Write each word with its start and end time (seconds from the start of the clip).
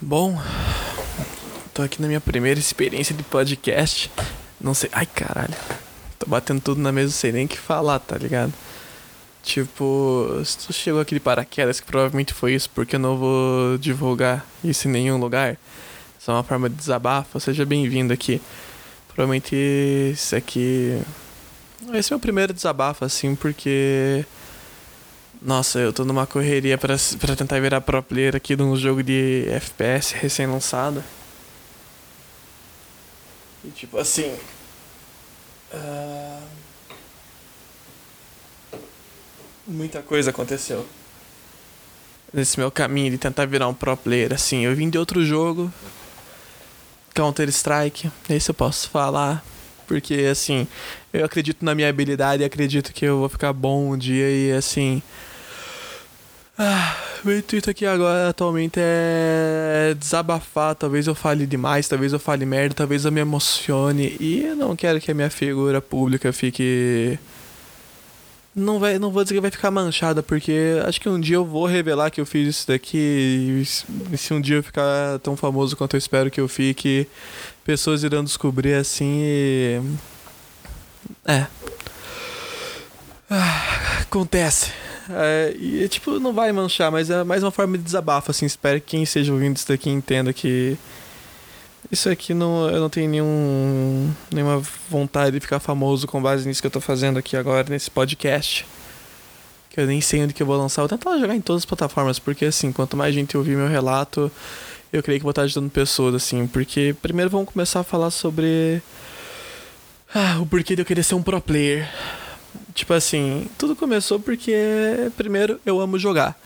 Bom, 0.00 0.38
tô 1.72 1.80
aqui 1.80 2.02
na 2.02 2.06
minha 2.06 2.20
primeira 2.20 2.60
experiência 2.60 3.14
de 3.14 3.22
podcast. 3.22 4.10
Não 4.60 4.74
sei. 4.74 4.90
Ai, 4.92 5.06
caralho. 5.06 5.54
Tô 6.18 6.26
batendo 6.26 6.60
tudo 6.60 6.82
na 6.82 6.92
mesa, 6.92 7.12
sei 7.12 7.32
nem 7.32 7.46
o 7.46 7.48
que 7.48 7.58
falar, 7.58 7.98
tá 8.00 8.18
ligado? 8.18 8.52
Tipo, 9.42 10.42
se 10.44 10.58
tu 10.58 10.72
chegou 10.72 11.00
aqui 11.00 11.14
de 11.14 11.20
paraquedas, 11.20 11.80
que 11.80 11.86
provavelmente 11.86 12.34
foi 12.34 12.54
isso, 12.54 12.68
porque 12.74 12.96
eu 12.96 13.00
não 13.00 13.16
vou 13.16 13.78
divulgar 13.78 14.44
isso 14.62 14.86
em 14.86 14.90
nenhum 14.90 15.16
lugar. 15.16 15.56
Só 16.18 16.32
uma 16.32 16.42
forma 16.42 16.68
de 16.68 16.76
desabafo, 16.76 17.40
seja 17.40 17.64
bem-vindo 17.64 18.12
aqui. 18.12 18.40
Provavelmente 19.08 19.56
isso 20.12 20.36
aqui. 20.36 21.00
Esse 21.94 22.12
é 22.12 22.14
o 22.14 22.18
meu 22.18 22.20
primeiro 22.20 22.52
desabafo, 22.52 23.02
assim, 23.02 23.34
porque. 23.34 24.26
Nossa, 25.40 25.78
eu 25.78 25.92
tô 25.92 26.04
numa 26.04 26.26
correria 26.26 26.78
pra 26.78 26.96
tentar 27.36 27.60
virar 27.60 27.80
pro 27.80 28.02
player 28.02 28.34
aqui 28.34 28.56
de 28.56 28.62
um 28.62 28.76
jogo 28.76 29.02
de 29.02 29.46
FPS 29.48 30.12
recém-lançado. 30.14 31.02
E 33.64 33.68
tipo 33.70 33.98
assim. 33.98 34.36
ah, 35.72 36.40
Muita 39.66 40.00
coisa 40.00 40.30
aconteceu. 40.30 40.86
Nesse 42.32 42.58
meu 42.58 42.70
caminho 42.70 43.10
de 43.10 43.18
tentar 43.18 43.46
virar 43.46 43.66
um 43.68 43.74
pro 43.74 43.96
player, 43.96 44.32
assim. 44.32 44.64
Eu 44.64 44.74
vim 44.76 44.88
de 44.88 44.96
outro 44.98 45.24
jogo. 45.24 45.72
Counter 47.14 47.48
Strike. 47.48 48.10
Esse 48.28 48.50
eu 48.50 48.54
posso 48.54 48.88
falar. 48.88 49.44
Porque, 49.86 50.14
assim, 50.30 50.66
eu 51.12 51.24
acredito 51.24 51.64
na 51.64 51.74
minha 51.74 51.88
habilidade 51.88 52.42
e 52.42 52.46
acredito 52.46 52.92
que 52.92 53.04
eu 53.04 53.18
vou 53.18 53.28
ficar 53.28 53.52
bom 53.52 53.92
um 53.92 53.98
dia 53.98 54.30
e, 54.30 54.52
assim. 54.52 55.02
Ah, 56.58 56.96
meu 57.22 57.36
intuito 57.38 57.68
aqui 57.68 57.84
agora 57.84 58.30
atualmente 58.30 58.78
é 58.78 59.94
desabafar. 59.98 60.74
Talvez 60.74 61.06
eu 61.06 61.14
fale 61.14 61.46
demais, 61.46 61.86
talvez 61.86 62.12
eu 62.12 62.18
fale 62.18 62.46
merda, 62.46 62.74
talvez 62.74 63.04
eu 63.04 63.12
me 63.12 63.20
emocione. 63.20 64.16
E 64.18 64.42
eu 64.44 64.56
não 64.56 64.74
quero 64.74 65.00
que 65.00 65.10
a 65.10 65.14
minha 65.14 65.28
figura 65.28 65.82
pública 65.82 66.32
fique. 66.32 67.18
Não, 68.54 68.78
vai, 68.78 68.98
não 68.98 69.10
vou 69.10 69.22
dizer 69.22 69.34
que 69.34 69.40
vai 69.42 69.50
ficar 69.50 69.70
manchada, 69.70 70.22
porque 70.22 70.80
acho 70.86 70.98
que 70.98 71.10
um 71.10 71.20
dia 71.20 71.36
eu 71.36 71.44
vou 71.44 71.66
revelar 71.66 72.10
que 72.10 72.22
eu 72.22 72.24
fiz 72.24 72.48
isso 72.48 72.68
daqui. 72.68 73.62
E 74.10 74.16
se 74.16 74.32
um 74.32 74.40
dia 74.40 74.56
eu 74.56 74.62
ficar 74.62 75.18
tão 75.18 75.36
famoso 75.36 75.76
quanto 75.76 75.94
eu 75.94 75.98
espero 75.98 76.30
que 76.30 76.40
eu 76.40 76.48
fique, 76.48 77.06
pessoas 77.66 78.04
irão 78.04 78.22
descobrir 78.22 78.74
assim 78.74 79.18
e. 79.22 79.82
É. 81.26 81.46
Ah, 83.28 83.98
acontece. 84.02 84.70
É, 85.10 85.54
e 85.58 85.88
tipo, 85.88 86.20
não 86.20 86.32
vai 86.32 86.52
manchar, 86.52 86.92
mas 86.92 87.10
é 87.10 87.24
mais 87.24 87.42
uma 87.42 87.50
forma 87.50 87.76
de 87.76 87.82
desabafo, 87.82 88.30
assim. 88.30 88.46
Espero 88.46 88.80
que 88.80 88.86
quem 88.86 89.02
esteja 89.02 89.32
ouvindo 89.32 89.56
isso 89.56 89.66
daqui 89.66 89.90
entenda 89.90 90.32
que. 90.32 90.78
Isso 91.90 92.08
aqui 92.08 92.34
não, 92.34 92.68
eu 92.68 92.80
não 92.80 92.88
tenho 92.88 93.08
nenhum, 93.08 94.12
nenhuma 94.32 94.60
vontade 94.88 95.32
de 95.32 95.40
ficar 95.40 95.60
famoso 95.60 96.06
com 96.06 96.20
base 96.20 96.46
nisso 96.46 96.60
que 96.60 96.66
eu 96.66 96.70
tô 96.70 96.80
fazendo 96.80 97.18
aqui 97.18 97.36
agora, 97.36 97.66
nesse 97.68 97.90
podcast. 97.90 98.66
Que 99.70 99.80
eu 99.80 99.86
nem 99.86 100.00
sei 100.00 100.22
onde 100.22 100.34
que 100.34 100.42
eu 100.42 100.46
vou 100.46 100.56
lançar. 100.56 100.82
Eu 100.82 100.88
vou 100.88 100.98
tentar 100.98 101.18
jogar 101.18 101.34
em 101.34 101.40
todas 101.40 101.62
as 101.62 101.66
plataformas, 101.66 102.18
porque 102.18 102.44
assim, 102.46 102.72
quanto 102.72 102.96
mais 102.96 103.14
gente 103.14 103.36
ouvir 103.36 103.56
meu 103.56 103.68
relato, 103.68 104.30
eu 104.92 105.02
creio 105.02 105.20
que 105.20 105.24
vou 105.24 105.30
estar 105.30 105.42
ajudando 105.42 105.70
pessoas, 105.70 106.14
assim. 106.14 106.46
Porque 106.46 106.94
primeiro 107.02 107.30
vamos 107.30 107.50
começar 107.50 107.80
a 107.80 107.84
falar 107.84 108.10
sobre. 108.10 108.80
Ah, 110.14 110.38
o 110.40 110.46
porquê 110.46 110.74
de 110.74 110.82
eu 110.82 110.86
querer 110.86 111.02
ser 111.02 111.14
um 111.14 111.22
pro 111.22 111.40
player. 111.40 111.88
Tipo 112.74 112.94
assim, 112.94 113.48
tudo 113.58 113.74
começou 113.74 114.20
porque, 114.20 115.10
primeiro, 115.16 115.58
eu 115.64 115.80
amo 115.80 115.98
jogar. 115.98 116.38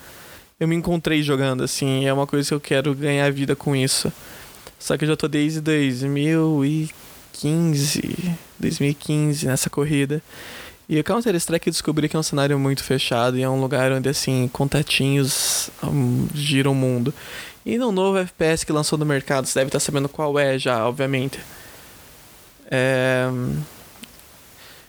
Eu 0.58 0.68
me 0.68 0.76
encontrei 0.76 1.22
jogando, 1.22 1.64
assim, 1.64 2.06
é 2.06 2.12
uma 2.12 2.26
coisa 2.26 2.48
que 2.48 2.54
eu 2.54 2.60
quero 2.60 2.94
ganhar 2.94 3.30
vida 3.32 3.56
com 3.56 3.74
isso. 3.74 4.12
Só 4.78 4.96
que 4.96 5.04
eu 5.04 5.08
já 5.08 5.16
tô 5.16 5.26
desde 5.28 5.60
2015, 5.60 8.36
2015 8.58 9.46
nessa 9.46 9.68
corrida. 9.68 10.22
E 10.90 10.98
o 10.98 11.04
Counter-Strike 11.04 11.70
descobri 11.70 12.08
que 12.08 12.16
é 12.16 12.18
um 12.18 12.22
cenário 12.22 12.58
muito 12.58 12.82
fechado 12.82 13.38
e 13.38 13.42
é 13.44 13.48
um 13.48 13.60
lugar 13.60 13.92
onde, 13.92 14.08
assim, 14.08 14.50
contatinhos 14.52 15.70
hum, 15.84 16.26
giram 16.34 16.72
o 16.72 16.74
mundo. 16.74 17.14
E 17.64 17.78
no 17.78 17.92
novo 17.92 18.18
FPS 18.18 18.66
que 18.66 18.72
lançou 18.72 18.98
no 18.98 19.06
mercado, 19.06 19.46
você 19.46 19.56
deve 19.56 19.68
estar 19.68 19.78
sabendo 19.78 20.08
qual 20.08 20.36
é 20.36 20.58
já, 20.58 20.84
obviamente. 20.84 21.38
É... 22.68 23.28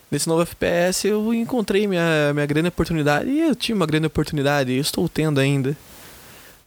Nesse 0.09 0.28
novo 0.28 0.41
FPS 0.41 1.07
eu 1.07 1.31
encontrei 1.35 1.85
minha, 1.85 2.34
minha 2.34 2.47
grande 2.47 2.69
oportunidade. 2.69 3.29
E 3.29 3.40
eu 3.40 3.56
tinha 3.56 3.75
uma 3.75 3.85
grande 3.85 4.07
oportunidade, 4.07 4.72
e 4.72 4.79
estou 4.79 5.07
tendo 5.07 5.40
ainda. 5.40 5.78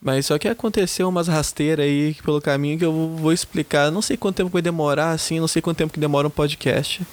Mas 0.01 0.27
só 0.27 0.39
que 0.39 0.47
aconteceu 0.47 1.09
umas 1.09 1.27
rasteiras 1.27 1.85
aí 1.85 2.15
pelo 2.25 2.41
caminho 2.41 2.79
que 2.79 2.85
eu 2.85 3.17
vou 3.17 3.33
explicar. 3.33 3.91
Não 3.91 4.01
sei 4.01 4.17
quanto 4.17 4.37
tempo 4.37 4.51
vai 4.51 4.63
demorar, 4.63 5.11
assim, 5.11 5.41
não 5.41 5.49
sei 5.49 5.61
quanto 5.61 5.79
tempo 5.79 5.93
que 5.93 5.99
demora 5.99 6.29
um 6.29 6.31
podcast. 6.31 7.05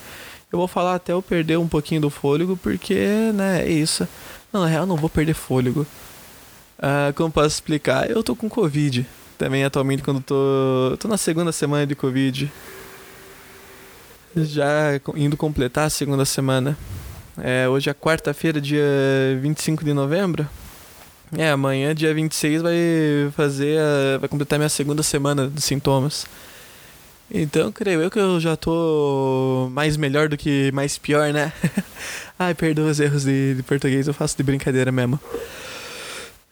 Eu 0.51 0.59
vou 0.59 0.67
falar 0.67 0.95
até 0.95 1.13
eu 1.13 1.21
perder 1.21 1.57
um 1.57 1.67
pouquinho 1.67 2.01
do 2.01 2.09
fôlego, 2.09 2.57
porque, 2.57 3.31
né, 3.33 3.63
é 3.63 3.69
isso. 3.69 4.07
Não, 4.51 4.61
na 4.61 4.67
real, 4.67 4.85
não 4.85 4.97
vou 4.97 5.09
perder 5.09 5.33
fôlego. 5.33 5.87
Ah, 6.77 7.13
como 7.15 7.31
posso 7.31 7.47
explicar? 7.47 8.09
Eu 8.09 8.23
tô 8.23 8.35
com 8.35 8.49
Covid. 8.49 9.05
Também 9.37 9.63
atualmente 9.63 10.03
quando 10.03 10.21
tô. 10.21 10.97
tô 10.99 11.07
na 11.07 11.17
segunda 11.17 11.51
semana 11.51 11.85
de 11.85 11.95
Covid. 11.95 12.51
Já 14.35 14.99
indo 15.15 15.37
completar 15.37 15.85
a 15.85 15.89
segunda 15.89 16.25
semana. 16.25 16.77
É, 17.37 17.67
hoje 17.67 17.89
é 17.89 17.93
quarta-feira, 17.93 18.59
dia 18.59 18.83
25 19.41 19.85
de 19.85 19.93
novembro. 19.93 20.47
É, 21.37 21.49
amanhã, 21.49 21.95
dia 21.95 22.13
26, 22.13 22.61
vai 22.61 22.75
fazer. 23.35 23.79
A, 23.79 24.17
vai 24.19 24.29
completar 24.29 24.59
minha 24.59 24.69
segunda 24.69 25.01
semana 25.01 25.47
de 25.47 25.61
sintomas. 25.61 26.25
Então, 27.33 27.71
creio 27.71 28.01
eu 28.01 28.11
que 28.11 28.19
eu 28.19 28.39
já 28.41 28.57
tô 28.57 29.69
mais 29.71 29.95
melhor 29.95 30.27
do 30.27 30.35
que 30.35 30.69
mais 30.73 30.97
pior, 30.97 31.31
né? 31.31 31.53
Ai, 32.37 32.53
perdoa 32.53 32.91
os 32.91 32.99
erros 32.99 33.23
de, 33.23 33.55
de 33.55 33.63
português, 33.63 34.07
eu 34.07 34.13
faço 34.13 34.35
de 34.35 34.43
brincadeira 34.43 34.91
mesmo. 34.91 35.17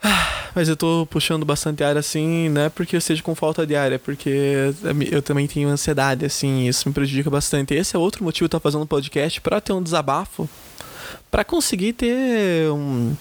Ah, 0.01 0.51
Mas 0.55 0.69
eu 0.69 0.77
tô 0.77 1.05
puxando 1.09 1.45
bastante 1.45 1.83
ar 1.83 1.97
assim, 1.97 2.47
não 2.47 2.61
é 2.61 2.69
porque 2.69 2.95
eu 2.95 2.99
esteja 2.99 3.21
com 3.21 3.35
falta 3.35 3.67
de 3.67 3.75
ar, 3.75 3.91
é 3.91 3.97
porque 3.97 4.73
eu 5.11 5.21
também 5.21 5.47
tenho 5.47 5.67
ansiedade, 5.67 6.25
assim, 6.25 6.67
isso 6.67 6.87
me 6.87 6.93
prejudica 6.93 7.29
bastante. 7.29 7.73
Esse 7.73 7.97
é 7.97 7.99
outro 7.99 8.23
motivo 8.23 8.45
de 8.45 8.47
estar 8.47 8.61
fazendo 8.61 8.83
um 8.83 8.87
podcast, 8.87 9.41
pra 9.41 9.59
ter 9.59 9.73
um 9.73 9.83
desabafo, 9.83 10.49
pra 11.29 11.43
conseguir 11.43 11.91
ter 11.93 12.71
um. 12.71 13.13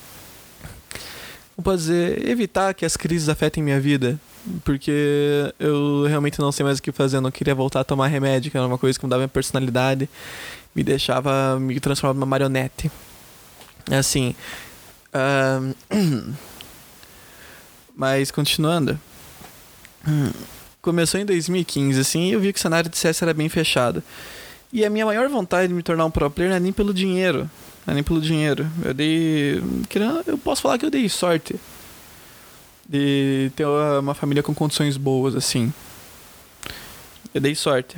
Como 1.57 1.65
pode 1.65 1.79
dizer? 1.79 2.29
Evitar 2.29 2.73
que 2.73 2.85
as 2.85 2.97
crises 2.97 3.29
afetem 3.29 3.65
minha 3.65 3.81
vida. 3.81 4.17
Porque 4.65 5.53
eu 5.59 6.05
realmente 6.07 6.39
não 6.39 6.53
sei 6.53 6.65
mais 6.65 6.79
o 6.79 6.83
que 6.83 6.93
fazer, 6.93 7.19
eu 7.19 7.21
não 7.21 7.31
queria 7.31 7.55
voltar 7.55 7.81
a 7.81 7.85
tomar 7.85 8.07
remédio, 8.07 8.51
que 8.51 8.57
era 8.57 8.67
uma 8.67 8.79
coisa 8.79 8.99
que 8.99 9.05
mudava 9.05 9.21
minha 9.21 9.29
personalidade, 9.29 10.09
me 10.75 10.83
deixava 10.83 11.59
me 11.61 11.79
transformar 11.81 12.15
numa 12.15 12.27
marionete. 12.27 12.91
Assim. 13.91 14.35
Mas 17.97 18.31
continuando. 18.31 18.99
Começou 20.81 21.21
em 21.21 21.27
2015, 21.27 22.01
assim, 22.01 22.29
e 22.29 22.33
eu 22.33 22.41
vi 22.41 22.53
que 22.53 22.59
o 22.59 22.63
cenário 22.63 22.89
de 22.89 22.97
CS 22.97 23.21
era 23.23 23.35
bem 23.35 23.49
fechado. 23.49 24.03
E 24.73 24.85
a 24.85 24.91
minha 24.91 25.05
maior 25.05 25.29
vontade 25.29 25.69
de 25.69 25.75
me 25.75 25.83
tornar 25.83 26.05
um 26.05 26.11
pro 26.11 26.31
player 26.31 26.51
não 26.51 26.57
é 26.57 26.61
nem 26.61 26.73
pelo 26.73 26.95
dinheiro. 26.95 27.51
Não 27.87 27.93
é 27.93 27.95
nem 27.95 28.05
pelo 28.05 28.21
dinheiro. 28.21 28.67
Eu 28.85 28.95
dei. 28.95 29.63
Eu 30.27 30.39
posso 30.39 30.63
falar 30.63 30.79
que 30.79 30.87
eu 30.87 30.91
dei 30.91 31.09
sorte. 31.09 31.57
De 32.89 33.53
ter 33.55 33.67
uma 33.67 34.15
família 34.15 34.43
com 34.43 34.55
condições 34.55 34.97
boas, 34.97 35.35
assim. 35.35 35.73
Eu 37.35 37.41
dei 37.41 37.55
sorte. 37.55 37.97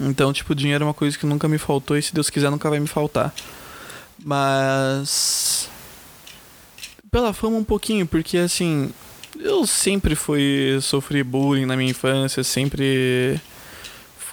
Então, 0.00 0.32
tipo, 0.32 0.54
dinheiro 0.54 0.84
é 0.84 0.86
uma 0.86 0.94
coisa 0.94 1.16
que 1.16 1.26
nunca 1.26 1.48
me 1.48 1.58
faltou 1.58 1.96
e 1.96 2.02
se 2.02 2.14
Deus 2.14 2.30
quiser 2.30 2.50
nunca 2.50 2.68
vai 2.68 2.80
me 2.80 2.86
faltar. 2.86 3.34
Mas 4.22 5.68
pela 7.10 7.32
fama 7.32 7.56
um 7.56 7.64
pouquinho, 7.64 8.06
porque 8.06 8.38
assim, 8.38 8.92
eu 9.38 9.66
sempre 9.66 10.16
fui 10.16 10.78
sofri 10.82 11.22
bullying 11.22 11.64
na 11.64 11.76
minha 11.76 11.90
infância, 11.90 12.42
sempre 12.42 13.40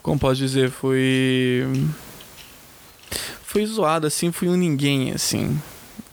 como 0.02 0.18
posso 0.18 0.38
dizer, 0.38 0.72
fui 0.72 1.64
fui 3.44 3.64
zoado 3.68 4.08
assim, 4.08 4.32
fui 4.32 4.50
um 4.50 4.56
ninguém 4.56 5.12
assim. 5.12 5.62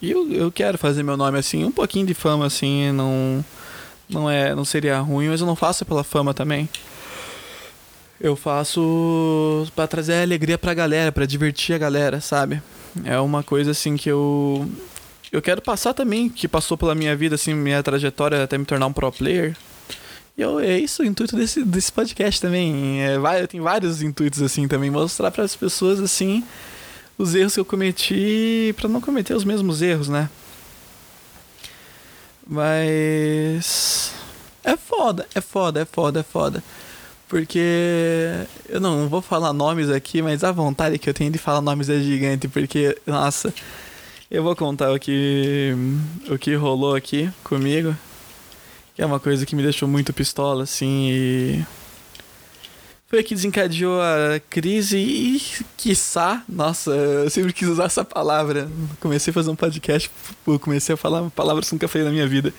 E 0.01 0.11
eu, 0.11 0.31
eu 0.33 0.53
quero 0.53 0.79
fazer 0.79 1.03
meu 1.03 1.17
nome 1.17 1.39
assim, 1.39 1.65
um 1.65 1.73
pouquinho 1.73 2.07
de 2.07 2.15
fama 2.15 2.47
assim, 2.47 2.93
não 2.93 3.45
não 4.09 4.31
é, 4.31 4.55
não 4.55 4.65
seria 4.65 4.99
ruim, 5.01 5.29
mas 5.29 5.41
eu 5.41 5.47
não 5.47 5.57
faço 5.57 5.85
pela 5.85 6.03
fama 6.03 6.33
também. 6.33 6.69
Eu 8.21 8.35
faço 8.35 9.67
pra 9.77 9.87
trazer 9.87 10.23
alegria 10.23 10.59
pra 10.59 10.75
galera, 10.75 11.13
pra 11.13 11.27
divertir 11.27 11.75
a 11.75 11.79
galera, 11.79 12.21
sabe? 12.21 12.63
É 13.05 13.19
uma 13.21 13.43
coisa 13.43 13.73
assim 13.73 13.97
que 13.97 14.09
eu 14.11 14.69
eu 15.31 15.43
quero 15.43 15.61
passar 15.61 15.93
também, 15.93 16.29
que 16.29 16.49
passou 16.49 16.77
pela 16.77 16.95
minha 16.95 17.15
vida, 17.15 17.35
assim, 17.35 17.53
minha 17.55 17.83
trajetória 17.83 18.43
até 18.43 18.57
me 18.57 18.65
tornar 18.65 18.87
um 18.87 18.93
pro 18.93 19.13
player. 19.13 19.55
E 20.37 20.41
eu, 20.41 20.59
é 20.59 20.79
isso 20.79 21.03
o 21.03 21.05
intuito 21.05 21.37
desse, 21.37 21.65
desse 21.65 21.93
podcast 21.93 22.41
também. 22.41 23.03
É, 23.03 23.19
vai, 23.19 23.47
tem 23.47 23.61
vários 23.61 24.01
intuitos, 24.03 24.41
assim, 24.41 24.67
também. 24.67 24.91
Mostrar 24.91 25.31
para 25.31 25.45
as 25.45 25.55
pessoas, 25.55 26.01
assim, 26.01 26.43
os 27.19 27.35
erros 27.35 27.55
que 27.55 27.61
eu 27.61 27.65
cometi 27.65 28.73
para 28.77 28.89
não 28.89 29.01
cometer 29.01 29.35
os 29.35 29.45
mesmos 29.45 29.83
erros, 29.83 30.09
né? 30.09 30.31
Mas. 32.47 34.13
É 34.65 34.77
foda, 34.77 35.27
é 35.35 35.41
foda, 35.41 35.81
é 35.81 35.85
foda, 35.85 36.21
é 36.21 36.23
foda. 36.23 36.65
Porque 37.29 37.61
eu 38.69 38.81
não, 38.81 39.09
vou 39.09 39.21
falar 39.21 39.53
nomes 39.53 39.91
aqui, 39.91 40.23
mas 40.23 40.43
a 40.43 40.53
vontade 40.53 40.99
que 40.99 41.11
eu 41.11 41.15
tenho 41.15 41.31
de 41.31 41.39
falar 41.39 41.61
nomes 41.61 41.91
é 41.91 42.01
gigante, 42.01 42.49
porque, 42.49 42.97
nossa, 43.07 43.53
eu 44.31 44.43
vou 44.43 44.57
contar 44.57 44.93
o 44.93 44.99
que 44.99 45.75
o 46.31 46.39
que 46.39 46.55
rolou 46.55 46.95
aqui 46.95 47.31
comigo, 47.45 47.95
que 48.95 49.03
é 49.03 49.07
uma 49.07 49.21
coisa 49.21 49.45
que 49.45 49.55
me 49.55 49.63
deixou 49.63 49.89
muito 49.89 50.13
pistola 50.13 50.65
assim 50.65 51.11
e 51.11 51.67
foi 53.09 53.23
que 53.23 53.35
desencadeou 53.35 54.01
a 54.03 54.39
crise 54.51 54.99
e, 54.99 55.43
quiçá, 55.79 56.45
nossa, 56.47 56.91
eu 56.91 57.31
sempre 57.31 57.55
quis 57.55 57.67
usar 57.67 57.85
essa 57.85 58.05
palavra. 58.05 58.71
Comecei 59.01 59.31
a 59.31 59.35
fazer 59.35 59.49
um 59.49 59.57
podcast, 59.57 60.11
comecei 60.61 60.95
a 60.95 60.97
falar 60.97 61.29
palavras 61.31 61.69
que 61.69 61.75
nunca 61.75 61.89
falei 61.89 62.07
na 62.07 62.13
minha 62.13 62.29
vida. 62.29 62.53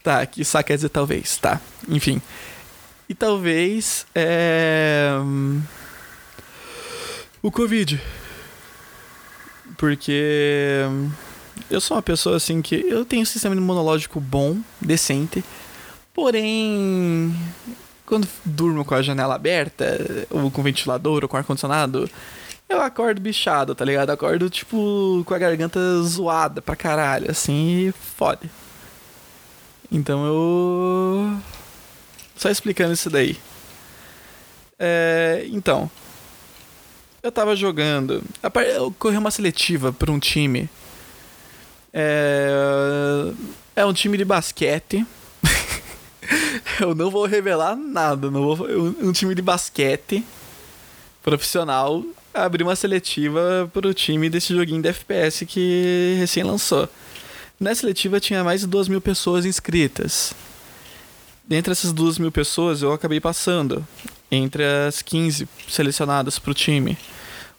Tá, 0.00 0.24
quiçá 0.24 0.62
quer 0.62 0.76
dizer 0.76 0.90
talvez, 0.90 1.36
tá. 1.36 1.60
Enfim. 1.88 2.22
E 3.08 3.14
talvez 3.14 4.06
é. 4.14 5.10
O 7.42 7.50
Covid. 7.50 8.00
Porque 9.76 10.82
eu 11.68 11.80
sou 11.80 11.96
uma 11.96 12.02
pessoa 12.02 12.36
assim 12.36 12.62
que 12.62 12.76
eu 12.88 13.04
tenho 13.04 13.22
um 13.22 13.26
sistema 13.26 13.56
imunológico 13.56 14.20
bom, 14.20 14.58
decente. 14.80 15.42
Porém, 16.14 17.34
quando 18.08 18.26
durmo 18.42 18.86
com 18.86 18.94
a 18.94 19.02
janela 19.02 19.34
aberta, 19.34 20.26
ou 20.30 20.50
com 20.50 20.62
ventilador, 20.62 21.22
ou 21.22 21.28
com 21.28 21.36
ar-condicionado, 21.36 22.10
eu 22.66 22.80
acordo 22.80 23.20
bichado, 23.20 23.74
tá 23.74 23.84
ligado? 23.84 24.08
Acordo, 24.08 24.48
tipo, 24.48 25.22
com 25.26 25.34
a 25.34 25.38
garganta 25.38 25.78
zoada 26.02 26.62
pra 26.62 26.74
caralho, 26.74 27.30
assim, 27.30 27.88
e 27.88 27.92
fode. 27.92 28.50
Então 29.92 30.26
eu 30.26 31.38
só 32.34 32.48
explicando 32.48 32.94
isso 32.94 33.10
daí. 33.10 33.36
É, 34.78 35.46
então. 35.50 35.90
Eu 37.22 37.30
tava 37.30 37.54
jogando. 37.54 38.22
Ocorreu 38.86 39.20
uma 39.20 39.30
seletiva 39.30 39.92
pra 39.92 40.10
um 40.10 40.18
time. 40.18 40.70
É, 41.92 43.32
é 43.76 43.84
um 43.84 43.92
time 43.92 44.16
de 44.16 44.24
basquete. 44.24 45.06
eu 46.82 46.94
não 46.94 47.10
vou 47.10 47.26
revelar 47.26 47.76
nada. 47.76 48.30
Não 48.30 48.54
vou, 48.54 48.68
um 49.00 49.12
time 49.12 49.34
de 49.34 49.42
basquete 49.42 50.24
profissional 51.22 52.04
abriu 52.32 52.66
uma 52.66 52.76
seletiva 52.76 53.68
pro 53.72 53.92
time 53.92 54.30
desse 54.30 54.54
joguinho 54.54 54.80
de 54.80 54.88
FPS 54.88 55.44
que 55.44 56.14
recém 56.18 56.42
lançou. 56.42 56.88
Na 57.58 57.74
seletiva 57.74 58.20
tinha 58.20 58.44
mais 58.44 58.60
de 58.60 58.66
duas 58.66 58.88
mil 58.88 59.00
pessoas 59.00 59.44
inscritas. 59.44 60.32
Dentre 61.44 61.72
essas 61.72 61.92
duas 61.92 62.18
mil 62.18 62.30
pessoas, 62.30 62.82
eu 62.82 62.92
acabei 62.92 63.20
passando 63.20 63.86
entre 64.30 64.62
as 64.64 65.02
15 65.02 65.48
selecionadas 65.68 66.38
para 66.38 66.50
o 66.50 66.54
time. 66.54 66.96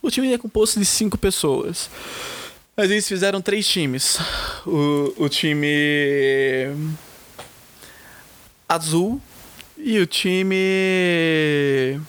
O 0.02 0.10
time 0.10 0.32
é 0.32 0.38
composto 0.38 0.80
de 0.80 0.86
cinco 0.86 1.18
pessoas. 1.18 1.90
Mas 2.78 2.90
eles 2.90 3.08
fizeram 3.08 3.42
três 3.42 3.68
times. 3.68 4.20
O, 4.66 5.14
o 5.18 5.28
time 5.28 5.68
azul 8.70 9.20
e 9.76 9.98
o 10.00 10.06
time 10.06 12.00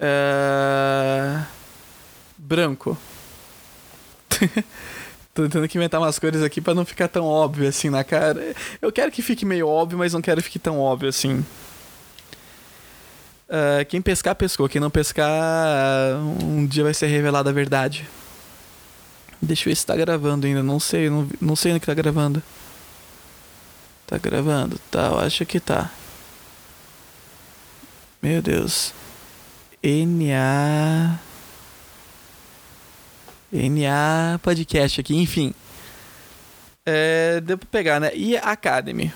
é, 0.00 1.42
branco. 2.36 2.96
Tô 5.34 5.42
tentando 5.42 5.68
que 5.68 5.76
inventar 5.76 6.00
umas 6.00 6.18
cores 6.18 6.42
aqui 6.42 6.60
para 6.60 6.74
não 6.74 6.84
ficar 6.84 7.06
tão 7.08 7.26
óbvio 7.26 7.68
assim 7.68 7.90
na 7.90 8.02
cara. 8.02 8.54
Eu 8.80 8.90
quero 8.90 9.12
que 9.12 9.20
fique 9.22 9.44
meio 9.44 9.68
óbvio, 9.68 9.98
mas 9.98 10.14
não 10.14 10.22
quero 10.22 10.40
que 10.40 10.46
fique 10.46 10.58
tão 10.58 10.80
óbvio 10.80 11.10
assim. 11.10 11.44
Uh, 13.48 13.84
quem 13.88 14.00
pescar, 14.02 14.34
pescou. 14.34 14.68
Quem 14.68 14.80
não 14.80 14.90
pescar, 14.90 15.26
um 16.42 16.66
dia 16.66 16.82
vai 16.82 16.94
ser 16.94 17.06
revelada 17.06 17.50
a 17.50 17.52
verdade. 17.52 18.08
Deixa 19.40 19.68
eu 19.68 19.70
ver 19.70 19.76
se 19.76 19.86
tá 19.86 19.94
gravando 19.94 20.46
ainda. 20.46 20.62
Não 20.62 20.80
sei, 20.80 21.08
não, 21.08 21.28
não 21.40 21.54
sei 21.54 21.72
onde 21.72 21.80
que 21.80 21.86
tá 21.86 21.94
gravando. 21.94 22.42
Tá 24.08 24.16
gravando? 24.16 24.80
Tá, 24.90 25.08
eu 25.08 25.18
acho 25.18 25.44
que 25.44 25.60
tá. 25.60 25.90
Meu 28.22 28.40
Deus. 28.40 28.94
NA. 29.82 31.20
NA 33.52 34.40
Podcast 34.42 34.98
aqui, 34.98 35.14
enfim. 35.14 35.52
É, 36.86 37.38
deu 37.42 37.58
pra 37.58 37.68
pegar, 37.70 38.00
né? 38.00 38.10
E 38.14 38.34
Academy. 38.38 39.12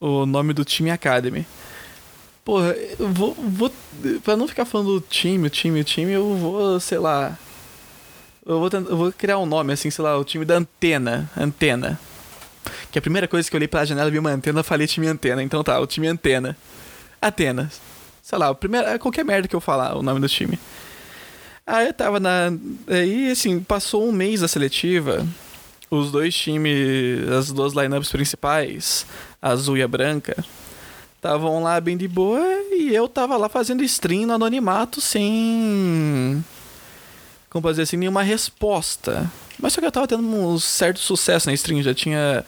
O 0.00 0.26
nome 0.26 0.52
do 0.52 0.64
time 0.64 0.90
é 0.90 0.94
Academy. 0.94 1.46
Porra, 2.44 2.74
eu 2.98 3.12
vou, 3.12 3.32
vou. 3.34 3.72
Pra 4.24 4.36
não 4.36 4.48
ficar 4.48 4.64
falando 4.64 4.98
do 4.98 5.06
time, 5.06 5.46
o 5.46 5.50
time, 5.50 5.80
o 5.80 5.84
time, 5.84 6.10
eu 6.10 6.36
vou, 6.36 6.80
sei 6.80 6.98
lá. 6.98 7.38
Eu 8.44 8.58
vou, 8.58 8.68
tentar, 8.68 8.90
eu 8.90 8.96
vou 8.96 9.12
criar 9.12 9.38
um 9.38 9.46
nome, 9.46 9.72
assim, 9.72 9.88
sei 9.88 10.02
lá, 10.02 10.18
o 10.18 10.24
time 10.24 10.44
da 10.44 10.56
antena. 10.56 11.30
Antena. 11.36 12.00
Que 12.90 12.98
a 12.98 13.02
primeira 13.02 13.26
coisa 13.28 13.48
que 13.48 13.56
eu 13.56 13.58
olhei 13.58 13.68
pela 13.68 13.84
janela 13.84 14.10
vi 14.10 14.18
uma 14.18 14.30
antena, 14.30 14.62
falei 14.62 14.86
time 14.86 15.06
antena. 15.06 15.42
Então 15.42 15.62
tá, 15.62 15.78
o 15.80 15.86
time 15.86 16.06
antena. 16.06 16.56
Atenas. 17.20 17.80
Sei 18.22 18.38
lá, 18.38 18.50
o 18.50 18.54
primeiro, 18.54 18.98
qualquer 18.98 19.24
merda 19.24 19.48
que 19.48 19.56
eu 19.56 19.60
falar, 19.60 19.96
o 19.96 20.02
nome 20.02 20.20
do 20.20 20.28
time. 20.28 20.58
Aí 21.66 21.86
eu 21.86 21.94
tava 21.94 22.18
na. 22.18 22.52
Aí, 22.88 23.30
assim, 23.30 23.60
passou 23.60 24.08
um 24.08 24.12
mês 24.12 24.40
da 24.40 24.48
seletiva. 24.48 25.26
Os 25.90 26.10
dois 26.10 26.34
times, 26.34 27.28
as 27.28 27.52
duas 27.52 27.74
lineups 27.74 28.10
principais, 28.10 29.06
azul 29.40 29.76
e 29.76 29.82
a 29.82 29.88
branca, 29.88 30.42
estavam 31.16 31.62
lá 31.62 31.78
bem 31.80 31.96
de 31.96 32.08
boa 32.08 32.42
e 32.70 32.94
eu 32.94 33.06
tava 33.06 33.36
lá 33.36 33.48
fazendo 33.48 33.84
stream 33.84 34.26
no 34.26 34.32
anonimato 34.32 35.00
sem. 35.00 36.42
Como 37.50 37.68
dizer 37.68 37.82
assim, 37.82 37.98
nenhuma 37.98 38.22
resposta. 38.22 39.30
Mas 39.62 39.72
só 39.72 39.80
que 39.80 39.86
eu 39.86 39.92
tava 39.92 40.06
tendo 40.06 40.22
um 40.22 40.58
certo 40.58 41.00
sucesso 41.00 41.48
na 41.48 41.54
stream, 41.54 41.82
já 41.82 41.94
tinha 41.94 42.44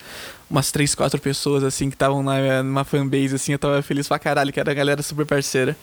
umas 0.50 0.70
3, 0.70 0.94
4 0.94 1.19
pessoas 1.20 1.64
assim 1.64 1.88
que 1.88 1.94
estavam 1.94 2.22
numa 2.22 2.84
fanbase 2.84 3.37
assim, 3.37 3.52
eu 3.52 3.58
tava 3.58 3.81
feliz 3.81 4.06
pra 4.06 4.19
caralho, 4.19 4.52
que 4.52 4.61
era 4.61 4.70
a 4.70 4.75
galera 4.75 5.02
super 5.02 5.25
parceira. 5.25 5.76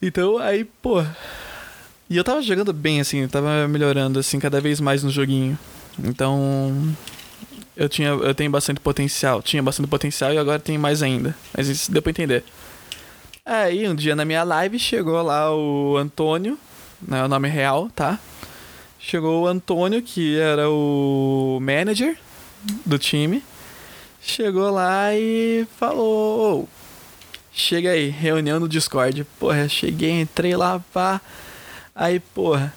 Então 0.00 0.38
aí, 0.38 0.64
pô, 0.64 1.02
e 2.08 2.16
eu 2.16 2.22
tava 2.22 2.42
jogando 2.42 2.72
bem, 2.72 3.00
assim, 3.00 3.20
eu 3.20 3.28
tava 3.28 3.66
melhorando, 3.66 4.18
assim, 4.18 4.38
cada 4.38 4.60
vez 4.60 4.78
mais 4.78 5.02
no 5.02 5.10
joguinho. 5.10 5.58
Então. 6.02 6.94
Eu, 7.76 7.88
tinha, 7.88 8.10
eu 8.10 8.34
tenho 8.34 8.50
bastante 8.50 8.78
potencial. 8.78 9.42
Tinha 9.42 9.62
bastante 9.62 9.88
potencial 9.88 10.32
e 10.32 10.38
agora 10.38 10.60
tem 10.60 10.78
mais 10.78 11.02
ainda. 11.02 11.34
Mas 11.56 11.66
isso 11.66 11.90
deu 11.90 12.00
pra 12.00 12.10
entender. 12.10 12.44
Aí, 13.44 13.88
um 13.88 13.94
dia 13.94 14.14
na 14.14 14.24
minha 14.24 14.44
live, 14.44 14.78
chegou 14.78 15.20
lá 15.22 15.52
o 15.52 15.96
Antônio, 15.96 16.58
não 17.06 17.18
é 17.18 17.24
o 17.24 17.28
nome 17.28 17.48
real, 17.48 17.90
tá? 17.94 18.18
Chegou 19.06 19.42
o 19.42 19.46
Antônio, 19.46 20.00
que 20.00 20.38
era 20.38 20.70
o 20.70 21.58
manager 21.60 22.16
do 22.86 22.98
time. 22.98 23.44
Chegou 24.18 24.70
lá 24.70 25.14
e 25.14 25.66
falou: 25.78 26.66
Chega 27.52 27.90
aí, 27.90 28.08
reunião 28.08 28.58
no 28.58 28.66
Discord. 28.66 29.24
Porra, 29.38 29.68
cheguei, 29.68 30.22
entrei 30.22 30.56
lá, 30.56 30.80
pá. 30.90 31.20
Aí, 31.94 32.18
porra, 32.18 32.72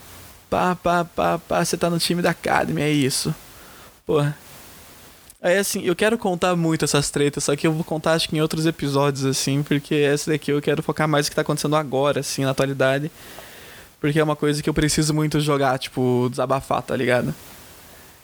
pá, 0.49 0.75
pá, 0.75 1.05
pá, 1.05 1.39
pá, 1.39 1.63
você 1.63 1.77
tá 1.77 1.89
no 1.89 1.97
time 1.97 2.21
da 2.21 2.31
Academy, 2.31 2.81
é 2.81 2.89
isso. 2.89 3.33
Porra. 4.05 4.37
Aí, 5.41 5.57
assim, 5.57 5.81
eu 5.85 5.95
quero 5.95 6.17
contar 6.17 6.57
muito 6.57 6.83
essas 6.83 7.09
tretas, 7.09 7.45
só 7.45 7.55
que 7.55 7.65
eu 7.65 7.71
vou 7.71 7.85
contar, 7.85 8.13
acho 8.13 8.27
que 8.27 8.35
em 8.35 8.41
outros 8.41 8.65
episódios, 8.65 9.23
assim, 9.23 9.63
porque 9.63 9.95
essa 9.95 10.29
daqui 10.29 10.51
eu 10.51 10.61
quero 10.61 10.83
focar 10.83 11.07
mais 11.07 11.25
no 11.25 11.29
que 11.29 11.35
tá 11.37 11.41
acontecendo 11.41 11.77
agora, 11.77 12.19
assim, 12.19 12.43
na 12.43 12.51
atualidade. 12.51 13.09
Porque 13.99 14.19
é 14.19 14.23
uma 14.23 14.35
coisa 14.35 14.61
que 14.61 14.69
eu 14.69 14.73
preciso 14.73 15.13
muito 15.13 15.39
jogar, 15.39 15.77
tipo, 15.79 16.27
desabafar, 16.29 16.81
tá 16.81 16.95
ligado? 16.95 17.33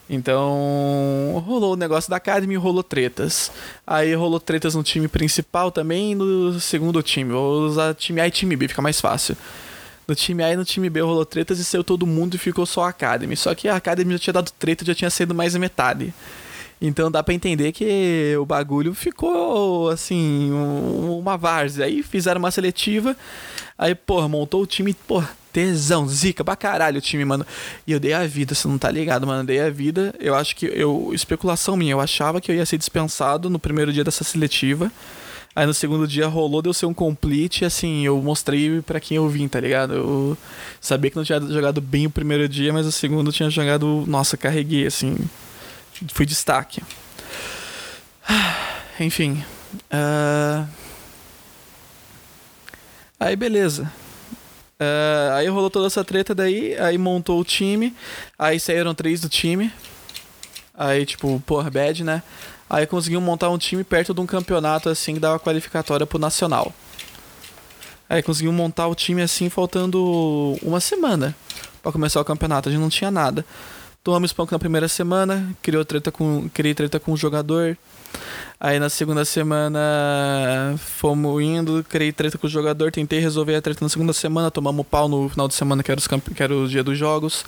Então, 0.09 1.43
rolou 1.47 1.73
o 1.73 1.77
negócio 1.77 2.09
da 2.09 2.17
Academy, 2.17 2.55
rolou 2.55 2.83
tretas. 2.83 3.51
Aí 3.87 4.13
rolou 4.13 4.39
tretas 4.39 4.75
no 4.75 4.83
time 4.83 5.07
principal 5.07 5.71
também 5.71 6.11
e 6.11 6.15
no 6.15 6.59
segundo 6.59 7.01
time. 7.01 7.31
Vou 7.31 7.65
usar 7.65 7.95
time 7.95 8.21
A 8.21 8.27
e 8.27 8.31
time 8.31 8.55
B, 8.55 8.67
fica 8.67 8.81
mais 8.81 8.99
fácil. 8.99 9.35
No 10.07 10.13
time 10.13 10.43
A 10.43 10.51
e 10.51 10.55
no 10.55 10.65
time 10.65 10.89
B 10.89 10.99
rolou 10.99 11.25
tretas 11.25 11.59
e 11.59 11.65
saiu 11.65 11.83
todo 11.83 12.05
mundo 12.05 12.35
e 12.35 12.37
ficou 12.37 12.65
só 12.65 12.83
a 12.83 12.89
Academy. 12.89 13.35
Só 13.35 13.55
que 13.55 13.67
a 13.67 13.77
Academy 13.77 14.11
já 14.13 14.19
tinha 14.19 14.33
dado 14.33 14.51
treta, 14.51 14.83
já 14.85 14.93
tinha 14.93 15.09
sido 15.09 15.33
mais 15.33 15.55
a 15.55 15.59
metade. 15.59 16.13
Então 16.81 17.09
dá 17.09 17.23
para 17.23 17.33
entender 17.33 17.71
que 17.71 18.35
o 18.37 18.45
bagulho 18.45 18.93
ficou 18.93 19.89
assim, 19.89 20.51
uma 20.51 21.37
várzea. 21.37 21.85
Aí 21.85 22.03
fizeram 22.03 22.39
uma 22.39 22.51
seletiva, 22.51 23.15
aí, 23.77 23.95
porra, 23.95 24.27
montou 24.27 24.61
o 24.61 24.67
time, 24.67 24.93
porra, 24.93 25.29
tesão, 25.53 26.07
zica 26.07 26.43
pra 26.43 26.55
caralho 26.55 26.98
o 26.98 27.01
time, 27.01 27.24
mano. 27.24 27.45
E 27.86 27.91
eu 27.91 28.00
dei 28.00 28.12
a 28.12 28.25
vida, 28.25 28.55
você 28.55 28.67
não 28.67 28.79
tá 28.79 28.89
ligado, 28.89 29.27
mano. 29.27 29.45
Dei 29.45 29.62
a 29.62 29.69
vida. 29.69 30.13
Eu 30.19 30.33
acho 30.33 30.55
que 30.55 30.65
eu. 30.65 31.12
Especulação 31.13 31.77
minha, 31.77 31.91
eu 31.91 32.01
achava 32.01 32.41
que 32.41 32.51
eu 32.51 32.55
ia 32.55 32.65
ser 32.65 32.77
dispensado 32.77 33.50
no 33.50 33.60
primeiro 33.60 33.93
dia 33.93 34.03
dessa 34.03 34.24
seletiva. 34.24 34.91
Aí 35.55 35.67
no 35.67 35.74
segundo 35.74 36.07
dia 36.07 36.25
rolou, 36.25 36.63
deu 36.63 36.74
ser 36.74 36.88
um 36.88 36.93
complete, 36.95 37.63
assim, 37.63 38.03
eu 38.03 38.19
mostrei 38.19 38.81
para 38.81 39.00
quem 39.00 39.17
eu 39.17 39.29
vim, 39.29 39.48
tá 39.48 39.60
ligado? 39.60 39.93
Eu 39.93 40.38
sabia 40.81 41.12
que 41.12 41.15
não 41.15 41.24
tinha 41.24 41.39
jogado 41.39 41.79
bem 41.79 42.07
o 42.07 42.10
primeiro 42.10 42.50
dia, 42.50 42.74
mas 42.74 42.88
o 42.88 42.91
segundo 42.91 43.31
tinha 43.31 43.51
jogado, 43.51 44.03
nossa, 44.07 44.36
carreguei, 44.36 44.88
assim, 44.88 45.15
fui 46.12 46.25
destaque. 46.25 46.81
enfim. 49.00 49.43
Uh... 49.91 50.67
Aí 53.19 53.36
beleza. 53.36 53.91
Uh, 54.83 55.33
aí 55.33 55.47
rolou 55.47 55.69
toda 55.69 55.87
essa 55.87 56.03
treta 56.03 56.35
daí, 56.35 56.75
aí 56.77 56.97
montou 56.97 57.39
o 57.39 57.43
time, 57.43 57.95
aí 58.37 58.59
saíram 58.59 58.93
três 58.93 59.21
do 59.21 59.29
time. 59.29 59.71
Aí, 60.75 61.05
tipo, 61.05 61.41
porra, 61.45 61.69
bad, 61.69 62.03
né? 62.03 62.23
Aí 62.69 62.87
conseguiu 62.87 63.21
montar 63.21 63.49
um 63.49 63.57
time 63.57 63.83
perto 63.83 64.13
de 64.13 64.21
um 64.21 64.25
campeonato 64.25 64.89
assim 64.89 65.13
que 65.13 65.19
dava 65.19 65.39
qualificatória 65.39 66.05
pro 66.07 66.17
Nacional. 66.17 66.73
Aí 68.09 68.21
conseguiu 68.23 68.51
montar 68.51 68.87
o 68.87 68.95
time 68.95 69.21
assim, 69.21 69.49
faltando 69.49 70.57
uma 70.61 70.79
semana 70.79 71.35
para 71.81 71.91
começar 71.91 72.19
o 72.19 72.25
campeonato. 72.25 72.69
A 72.69 72.71
gente 72.71 72.81
não 72.81 72.89
tinha 72.89 73.11
nada. 73.11 73.45
Tomamos 74.03 74.31
spunk 74.31 74.51
na 74.51 74.59
primeira 74.59 74.87
semana, 74.87 75.55
criou 75.61 75.85
treta 75.85 76.11
com, 76.11 76.49
criei 76.49 76.73
treta 76.73 76.99
com 76.99 77.13
o 77.13 77.17
jogador. 77.17 77.77
Aí 78.60 78.79
na 78.79 78.89
segunda 78.89 79.25
semana 79.25 80.75
fomos 80.77 81.41
indo, 81.43 81.86
criei 81.88 82.12
treta 82.12 82.38
com 82.38 82.48
o 82.48 82.50
jogador, 82.50 82.91
tentei 82.91 83.20
resolver 83.20 83.55
a 83.55 83.62
treta 83.62 83.84
na 83.84 83.89
segunda 83.89 84.13
semana, 84.13 84.50
tomamos 84.50 84.86
pau 84.88 85.10
no 85.10 85.27
final 85.27 85.48
de 85.48 85.53
semana 85.53 85.84
que 85.84 85.91
era, 85.91 86.00
os 86.00 86.08
que 86.08 86.43
era 86.43 86.55
o 86.55 86.67
dia 86.67 86.84
dos 86.84 86.98
jogos. 86.98 87.46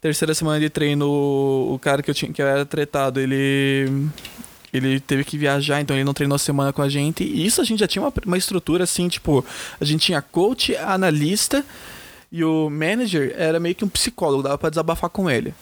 Terceira 0.00 0.34
semana 0.34 0.58
de 0.58 0.68
treino, 0.68 1.06
o 1.08 1.78
cara 1.80 2.02
que 2.02 2.10
eu 2.10 2.14
tinha 2.14 2.32
que 2.32 2.42
eu 2.42 2.46
era 2.46 2.66
tretado, 2.66 3.20
ele 3.20 4.10
ele 4.72 4.98
teve 4.98 5.22
que 5.22 5.36
viajar, 5.36 5.80
então 5.80 5.94
ele 5.94 6.04
não 6.04 6.14
treinou 6.14 6.34
a 6.34 6.38
semana 6.38 6.72
com 6.72 6.82
a 6.82 6.88
gente. 6.88 7.22
E 7.22 7.46
isso 7.46 7.60
a 7.60 7.64
gente 7.64 7.80
já 7.80 7.86
tinha 7.86 8.02
uma, 8.02 8.12
uma 8.26 8.38
estrutura 8.38 8.84
assim, 8.84 9.06
tipo, 9.06 9.44
a 9.80 9.84
gente 9.84 10.06
tinha 10.06 10.22
coach, 10.22 10.74
analista 10.76 11.64
e 12.32 12.42
o 12.42 12.70
manager 12.70 13.34
era 13.36 13.60
meio 13.60 13.74
que 13.74 13.84
um 13.84 13.88
psicólogo, 13.88 14.42
dava 14.42 14.56
pra 14.56 14.70
desabafar 14.70 15.10
com 15.10 15.30
ele. 15.30 15.54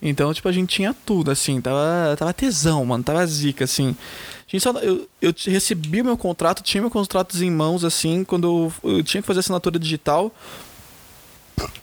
Então, 0.00 0.32
tipo, 0.32 0.48
a 0.48 0.52
gente 0.52 0.68
tinha 0.76 0.94
tudo, 1.04 1.30
assim, 1.30 1.60
tava, 1.60 2.16
tava 2.16 2.32
tesão, 2.32 2.84
mano, 2.84 3.02
tava 3.02 3.26
zica, 3.26 3.64
assim. 3.64 3.96
A 4.46 4.50
gente 4.50 4.62
só, 4.62 4.70
eu, 4.78 5.08
eu 5.20 5.34
recebi 5.46 6.02
meu 6.02 6.16
contrato, 6.16 6.62
tinha 6.62 6.80
meus 6.80 6.92
contratos 6.92 7.42
em 7.42 7.50
mãos, 7.50 7.84
assim, 7.84 8.24
quando 8.24 8.72
eu, 8.82 8.90
eu 8.96 9.02
tinha 9.02 9.20
que 9.20 9.26
fazer 9.26 9.40
assinatura 9.40 9.78
digital. 9.78 10.32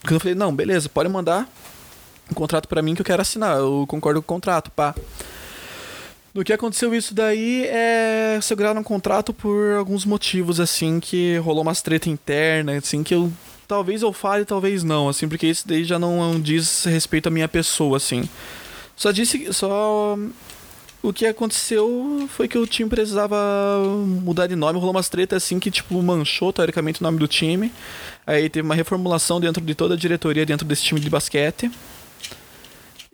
Quando 0.02 0.14
eu 0.14 0.20
falei, 0.20 0.36
não, 0.36 0.56
beleza, 0.56 0.88
pode 0.88 1.10
mandar 1.10 1.50
um 2.32 2.34
contrato 2.34 2.68
para 2.68 2.82
mim 2.82 2.96
que 2.96 3.02
eu 3.02 3.06
quero 3.06 3.22
assinar, 3.22 3.58
eu 3.58 3.86
concordo 3.88 4.22
com 4.22 4.34
o 4.34 4.36
contrato, 4.38 4.72
pá. 4.72 4.96
No 6.34 6.44
que 6.44 6.52
aconteceu 6.52 6.94
isso 6.94 7.14
daí 7.14 7.66
é 7.66 8.38
seguraram 8.42 8.82
um 8.82 8.84
contrato 8.84 9.34
por 9.34 9.76
alguns 9.76 10.04
motivos 10.04 10.60
assim 10.60 11.00
que 11.00 11.38
rolou 11.38 11.62
umas 11.62 11.82
treta 11.82 12.10
interna, 12.10 12.74
assim 12.78 13.04
que 13.04 13.14
eu 13.14 13.32
talvez 13.68 14.02
eu 14.02 14.14
fale, 14.14 14.46
talvez 14.46 14.84
não, 14.84 15.10
assim, 15.10 15.28
porque 15.28 15.48
isso 15.48 15.68
daí 15.68 15.84
já 15.84 16.00
não 16.00 16.40
diz 16.40 16.86
respeito 16.86 17.28
à 17.28 17.32
minha 17.32 17.48
pessoa, 17.48 17.98
assim. 17.98 18.28
Só 18.96 19.12
disse 19.12 19.52
só 19.54 20.18
o 21.04 21.14
que 21.14 21.26
aconteceu 21.28 22.28
foi 22.30 22.48
que 22.48 22.58
o 22.58 22.66
time 22.66 22.90
precisava 22.90 23.38
mudar 24.24 24.48
de 24.48 24.56
nome, 24.56 24.80
rolou 24.80 24.96
umas 24.96 25.08
tretas 25.08 25.44
assim 25.44 25.60
que 25.60 25.70
tipo 25.70 26.02
manchou 26.02 26.52
teoricamente 26.52 27.00
o 27.00 27.04
nome 27.04 27.20
do 27.20 27.28
time. 27.28 27.72
Aí 28.26 28.50
teve 28.50 28.66
uma 28.66 28.74
reformulação 28.74 29.40
dentro 29.40 29.64
de 29.64 29.76
toda 29.76 29.94
a 29.94 29.98
diretoria 29.98 30.46
dentro 30.46 30.66
desse 30.66 30.84
time 30.84 31.00
de 31.00 31.10
basquete. 31.10 31.70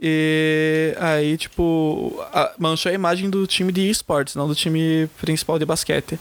E 0.01 0.95
aí, 0.99 1.37
tipo, 1.37 2.17
manchou 2.57 2.89
a 2.91 2.95
imagem 2.95 3.29
do 3.29 3.45
time 3.45 3.71
de 3.71 3.87
esportes, 3.87 4.33
não 4.35 4.47
do 4.47 4.55
time 4.55 5.07
principal 5.19 5.59
de 5.59 5.65
basquete. 5.65 6.17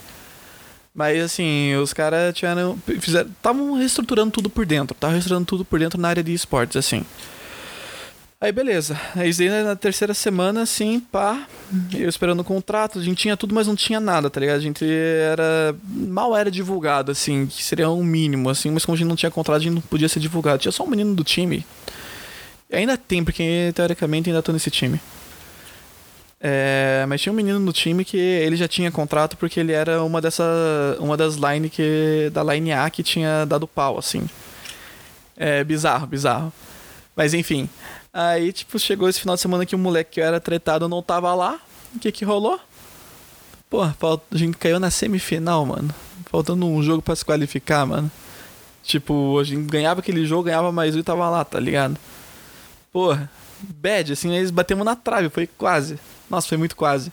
Mas 0.94 1.22
assim, 1.22 1.74
os 1.76 1.92
caras 1.92 2.34
tiveram. 2.34 2.78
estavam 2.88 3.74
reestruturando 3.74 4.30
tudo 4.30 4.50
por 4.50 4.66
dentro. 4.66 4.94
Estavam 4.94 5.14
reestruturando 5.14 5.46
tudo 5.46 5.64
por 5.64 5.78
dentro 5.78 6.00
na 6.00 6.08
área 6.08 6.22
de 6.22 6.32
esportes, 6.32 6.76
assim. 6.76 7.04
Aí 8.40 8.50
beleza. 8.52 8.98
Aí 9.14 9.30
na 9.62 9.76
terceira 9.76 10.14
semana, 10.14 10.62
assim, 10.62 10.98
pá, 10.98 11.46
eu 11.92 12.08
esperando 12.08 12.40
o 12.40 12.44
contrato, 12.44 12.98
a 12.98 13.02
gente 13.02 13.18
tinha 13.18 13.36
tudo, 13.36 13.54
mas 13.54 13.66
não 13.66 13.76
tinha 13.76 14.00
nada, 14.00 14.30
tá 14.30 14.40
ligado? 14.40 14.56
A 14.56 14.60
gente 14.60 14.84
era. 14.84 15.76
mal 15.84 16.34
era 16.36 16.50
divulgado, 16.50 17.12
assim, 17.12 17.46
que 17.46 17.62
seria 17.62 17.90
um 17.90 18.02
mínimo, 18.02 18.48
assim, 18.48 18.70
mas 18.70 18.84
como 18.84 18.96
a 18.96 18.98
gente 18.98 19.08
não 19.08 19.16
tinha 19.16 19.30
contrato, 19.30 19.60
a 19.60 19.64
gente 19.64 19.74
não 19.74 19.82
podia 19.82 20.08
ser 20.08 20.20
divulgado. 20.20 20.58
Tinha 20.58 20.72
só 20.72 20.84
um 20.84 20.88
menino 20.88 21.14
do 21.14 21.22
time 21.22 21.64
Ainda 22.72 22.96
tem, 22.96 23.24
porque 23.24 23.72
teoricamente 23.74 24.30
ainda 24.30 24.42
tô 24.42 24.52
nesse 24.52 24.70
time. 24.70 25.00
É, 26.42 27.04
mas 27.06 27.20
tinha 27.20 27.32
um 27.32 27.36
menino 27.36 27.60
no 27.60 27.70
time 27.70 28.02
que 28.02 28.16
ele 28.16 28.56
já 28.56 28.66
tinha 28.66 28.90
contrato 28.90 29.36
porque 29.36 29.60
ele 29.60 29.72
era 29.72 30.02
uma 30.02 30.22
dessa 30.22 30.42
uma 30.98 31.14
das 31.14 31.34
line 31.34 31.68
que 31.68 32.30
da 32.32 32.42
line 32.42 32.72
A 32.72 32.88
que 32.88 33.02
tinha 33.02 33.44
dado 33.44 33.68
pau 33.68 33.98
assim. 33.98 34.26
É 35.36 35.62
bizarro, 35.62 36.06
bizarro. 36.06 36.52
Mas 37.14 37.34
enfim, 37.34 37.68
aí 38.12 38.52
tipo 38.52 38.78
chegou 38.78 39.08
esse 39.08 39.20
final 39.20 39.34
de 39.34 39.42
semana 39.42 39.66
que 39.66 39.74
o 39.74 39.78
moleque 39.78 40.12
que 40.12 40.20
era 40.20 40.40
tretado 40.40 40.88
não 40.88 41.02
tava 41.02 41.34
lá. 41.34 41.60
O 41.94 41.98
que 41.98 42.10
que 42.10 42.24
rolou? 42.24 42.58
Pô, 43.68 43.82
a 43.82 43.92
gente 44.32 44.56
caiu 44.56 44.80
na 44.80 44.90
semifinal, 44.90 45.64
mano. 45.66 45.94
Faltando 46.26 46.66
um 46.66 46.82
jogo 46.82 47.02
para 47.02 47.14
se 47.14 47.24
qualificar, 47.24 47.86
mano. 47.86 48.10
Tipo, 48.82 49.38
a 49.38 49.44
gente 49.44 49.68
ganhava 49.68 50.00
aquele 50.00 50.24
jogo, 50.26 50.44
ganhava 50.44 50.72
mais 50.72 50.96
um 50.96 50.98
e 50.98 51.02
tava 51.02 51.28
lá, 51.28 51.44
tá 51.44 51.60
ligado? 51.60 51.96
Porra, 52.92 53.30
bad, 53.62 54.12
assim, 54.12 54.34
eles 54.34 54.50
batemos 54.50 54.84
na 54.84 54.96
trave, 54.96 55.28
foi 55.28 55.46
quase. 55.46 55.98
Nossa, 56.30 56.48
foi 56.48 56.56
muito 56.56 56.76
quase. 56.76 57.12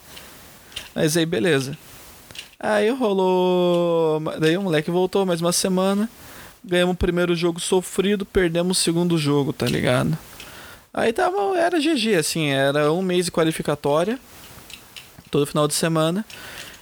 Mas 0.94 1.18
aí, 1.18 1.26
beleza. 1.26 1.78
Aí 2.60 2.90
rolou. 2.90 4.20
Daí 4.40 4.58
o 4.58 4.62
moleque 4.62 4.92
voltou 4.92 5.26
mais 5.26 5.42
uma 5.42 5.52
semana. 5.52 6.10
Ganhamos 6.64 6.96
o 6.96 6.98
primeiro 6.98 7.36
jogo 7.36 7.60
sofrido, 7.60 8.26
perdemos 8.26 8.78
o 8.78 8.82
segundo 8.82 9.18
jogo, 9.18 9.52
tá 9.52 9.66
ligado? 9.66 10.18
Aí 10.94 11.12
tava. 11.14 11.58
Era 11.58 11.80
GG, 11.80 12.16
assim, 12.16 12.50
era 12.50 12.92
um 12.92 13.02
mês 13.02 13.26
de 13.26 13.32
qualificatória. 13.32 14.20
Todo 15.32 15.46
final 15.46 15.68
de 15.68 15.74
semana. 15.74 16.26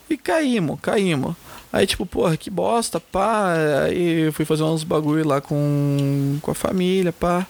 E 0.09 0.17
caímos, 0.17 0.79
caímos. 0.81 1.35
Aí, 1.73 1.85
tipo, 1.85 2.05
porra, 2.05 2.37
que 2.37 2.49
bosta, 2.49 2.99
pá. 2.99 3.53
Aí 3.85 4.31
fui 4.31 4.45
fazer 4.45 4.63
uns 4.63 4.83
bagulho 4.83 5.27
lá 5.27 5.41
com, 5.41 6.37
com 6.41 6.51
a 6.51 6.55
família, 6.55 7.11
pá. 7.11 7.45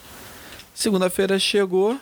Segunda-feira 0.74 1.38
chegou. 1.38 1.98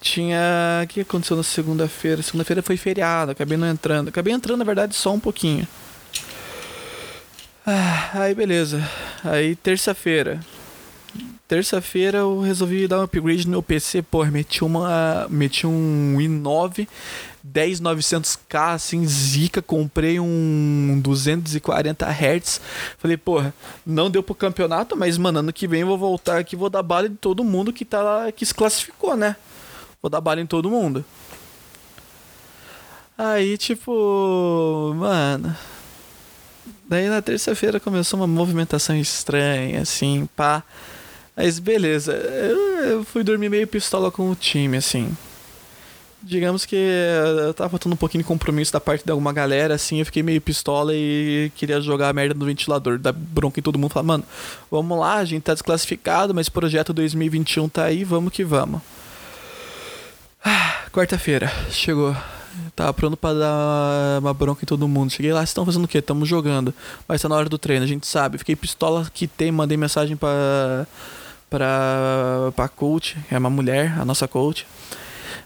Tinha. 0.00 0.82
O 0.84 0.86
que 0.86 1.00
aconteceu 1.00 1.36
na 1.36 1.42
segunda-feira? 1.42 2.22
Segunda-feira 2.22 2.62
foi 2.62 2.76
feriado, 2.76 3.32
acabei 3.32 3.56
não 3.56 3.68
entrando. 3.68 4.08
Acabei 4.08 4.32
entrando, 4.32 4.58
na 4.58 4.64
verdade, 4.64 4.94
só 4.94 5.12
um 5.12 5.20
pouquinho. 5.20 5.66
Ah, 7.66 8.10
aí 8.14 8.34
beleza. 8.34 8.88
Aí 9.24 9.54
terça-feira. 9.56 10.40
Terça-feira 11.46 12.18
eu 12.18 12.40
resolvi 12.40 12.88
dar 12.88 13.00
um 13.00 13.02
upgrade 13.02 13.44
no 13.44 13.50
meu 13.50 13.62
PC. 13.62 14.02
Pô, 14.02 14.24
meti, 14.24 14.64
uma, 14.64 15.26
meti 15.28 15.66
um 15.66 16.16
i9 16.18 16.88
10900K, 17.44 18.74
assim, 18.74 19.04
zica, 19.06 19.60
comprei 19.60 20.18
um 20.20 21.00
240 21.02 22.06
Hz. 22.06 22.60
Falei, 22.98 23.16
porra, 23.16 23.52
não 23.84 24.10
deu 24.10 24.22
pro 24.22 24.34
campeonato, 24.34 24.96
mas, 24.96 25.18
mano, 25.18 25.40
ano 25.40 25.52
que 25.52 25.66
vem 25.66 25.80
eu 25.80 25.86
vou 25.86 25.98
voltar 25.98 26.38
aqui 26.38 26.56
vou 26.56 26.70
dar 26.70 26.82
bala 26.82 27.08
em 27.08 27.14
todo 27.14 27.44
mundo 27.44 27.72
que 27.72 27.84
tá 27.84 28.00
lá, 28.00 28.32
que 28.32 28.46
se 28.46 28.54
classificou, 28.54 29.16
né? 29.16 29.36
Vou 30.02 30.10
dar 30.10 30.20
bala 30.20 30.40
em 30.40 30.46
todo 30.46 30.68
mundo. 30.68 31.04
Aí, 33.16 33.56
tipo, 33.56 34.92
mano. 34.96 35.56
Daí 36.88 37.08
na 37.08 37.22
terça-feira 37.22 37.80
começou 37.80 38.20
uma 38.20 38.26
movimentação 38.26 38.96
estranha, 38.96 39.80
assim, 39.80 40.28
pá. 40.36 40.62
Mas 41.34 41.58
beleza, 41.58 42.12
eu, 42.12 42.58
eu 42.84 43.04
fui 43.04 43.22
dormir 43.22 43.48
meio 43.48 43.66
pistola 43.66 44.10
com 44.10 44.30
o 44.30 44.34
time, 44.34 44.76
assim 44.76 45.16
digamos 46.22 46.64
que 46.64 46.76
eu 46.76 47.52
tava 47.52 47.70
faltando 47.70 47.94
um 47.94 47.96
pouquinho 47.96 48.22
de 48.22 48.28
compromisso 48.28 48.72
da 48.72 48.80
parte 48.80 49.04
de 49.04 49.10
alguma 49.10 49.32
galera, 49.32 49.74
assim, 49.74 49.98
eu 49.98 50.06
fiquei 50.06 50.22
meio 50.22 50.40
pistola 50.40 50.92
e 50.94 51.50
queria 51.56 51.80
jogar 51.80 52.10
a 52.10 52.12
merda 52.12 52.34
no 52.34 52.46
ventilador, 52.46 52.98
dar 52.98 53.12
bronca 53.12 53.58
em 53.58 53.62
todo 53.62 53.78
mundo, 53.78 53.90
falar, 53.90 54.06
mano, 54.06 54.24
vamos 54.70 54.98
lá, 54.98 55.16
a 55.16 55.24
gente 55.24 55.42
tá 55.42 55.52
desclassificado, 55.52 56.32
mas 56.32 56.48
projeto 56.48 56.92
2021 56.92 57.68
tá 57.68 57.84
aí, 57.84 58.04
vamos 58.04 58.32
que 58.32 58.44
vamos. 58.44 58.80
Quarta-feira, 60.92 61.50
chegou. 61.70 62.14
Tava 62.76 62.92
pronto 62.92 63.16
pra 63.16 63.32
dar 63.32 64.20
uma 64.20 64.34
bronca 64.34 64.62
em 64.62 64.66
todo 64.66 64.86
mundo. 64.86 65.10
Cheguei 65.10 65.32
lá, 65.32 65.40
vocês 65.40 65.48
estão 65.48 65.64
fazendo 65.64 65.84
o 65.84 65.88
quê? 65.88 65.98
Estamos 65.98 66.28
jogando. 66.28 66.74
Mas 67.08 67.22
tá 67.22 67.30
na 67.30 67.34
hora 67.34 67.48
do 67.48 67.56
treino, 67.56 67.82
a 67.82 67.88
gente 67.88 68.06
sabe. 68.06 68.36
Fiquei 68.36 68.54
pistola, 68.54 69.10
quitei, 69.12 69.50
mandei 69.50 69.78
mensagem 69.78 70.18
pra, 70.18 70.86
pra, 71.48 72.52
pra 72.54 72.68
coach, 72.68 73.16
é 73.30 73.38
uma 73.38 73.48
mulher, 73.48 73.98
a 73.98 74.04
nossa 74.04 74.28
coach 74.28 74.66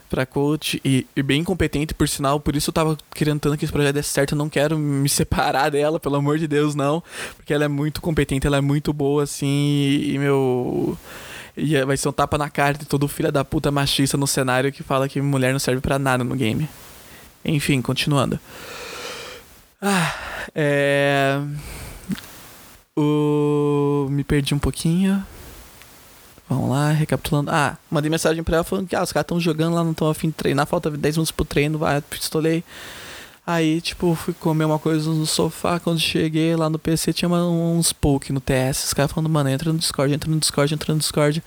pra 0.09 0.25
coach 0.25 0.81
e, 0.83 1.05
e, 1.15 1.23
bem 1.23 1.43
competente, 1.43 1.93
por 1.93 2.07
sinal. 2.07 2.39
Por 2.39 2.55
isso 2.55 2.69
eu 2.69 2.73
tava 2.73 2.97
querendo 3.13 3.39
tanto 3.39 3.57
que 3.57 3.65
esse 3.65 3.71
projeto 3.71 3.95
desse 3.95 4.09
certo. 4.09 4.33
Eu 4.33 4.37
não 4.37 4.49
quero 4.49 4.77
me 4.77 5.07
separar 5.09 5.69
dela, 5.69 5.99
pelo 5.99 6.15
amor 6.15 6.37
de 6.37 6.47
Deus, 6.47 6.75
não. 6.75 7.03
Porque 7.35 7.53
ela 7.53 7.65
é 7.65 7.67
muito 7.67 8.01
competente, 8.01 8.47
ela 8.47 8.57
é 8.57 8.61
muito 8.61 8.91
boa, 8.91 9.23
assim. 9.23 9.47
E, 9.47 10.13
e 10.13 10.19
meu. 10.19 10.97
E 11.57 11.83
vai 11.83 11.97
ser 11.97 12.07
um 12.07 12.11
tapa 12.11 12.37
na 12.37 12.51
cara 12.51 12.77
de 12.77 12.85
todo 12.85 13.07
filho 13.07 13.31
da 13.31 13.43
puta 13.43 13.71
machista 13.71 14.15
no 14.15 14.27
cenário 14.27 14.71
que 14.71 14.83
fala 14.83 15.09
que 15.09 15.19
mulher 15.19 15.51
não 15.51 15.59
serve 15.59 15.81
para 15.81 15.97
nada 15.97 16.23
no 16.23 16.35
game. 16.35 16.69
Enfim, 17.43 17.81
continuando. 17.81 18.39
Ah, 19.81 20.13
é. 20.53 21.41
O... 22.95 24.07
Me 24.11 24.23
perdi 24.23 24.53
um 24.53 24.59
pouquinho. 24.59 25.25
Vamos 26.47 26.69
lá, 26.69 26.91
recapitulando. 26.91 27.49
Ah, 27.51 27.75
mandei 27.89 28.09
mensagem 28.09 28.43
pra 28.43 28.57
ela 28.57 28.63
falando 28.63 28.87
que 28.87 28.95
ah, 28.95 29.01
os 29.01 29.11
caras 29.11 29.23
estão 29.23 29.39
jogando 29.39 29.73
lá, 29.73 29.83
não 29.83 29.91
estão 29.91 30.09
afim 30.09 30.27
de 30.27 30.35
treinar, 30.35 30.67
falta 30.67 30.91
10 30.91 31.17
minutos 31.17 31.31
pro 31.31 31.43
treino, 31.43 31.77
vai, 31.79 32.01
pistolei. 32.01 32.63
Aí, 33.49 33.79
tipo, 33.79 34.13
fui 34.13 34.33
comer 34.33 34.65
uma 34.65 34.77
coisa 34.77 35.09
no 35.09 35.25
sofá. 35.25 35.79
Quando 35.79 36.01
cheguei 36.01 36.53
lá 36.57 36.69
no 36.69 36.77
PC, 36.77 37.13
tinha 37.13 37.29
uns 37.29 37.93
poke 37.93 38.33
no 38.33 38.41
TS. 38.41 38.87
Os 38.87 38.93
caras 38.93 39.09
falando, 39.09 39.29
mano, 39.29 39.49
entra 39.49 39.71
no 39.71 39.79
Discord, 39.79 40.13
entra 40.13 40.29
no 40.29 40.37
Discord, 40.37 40.73
entra 40.73 40.93
no 40.93 40.99
Discord. 40.99 41.41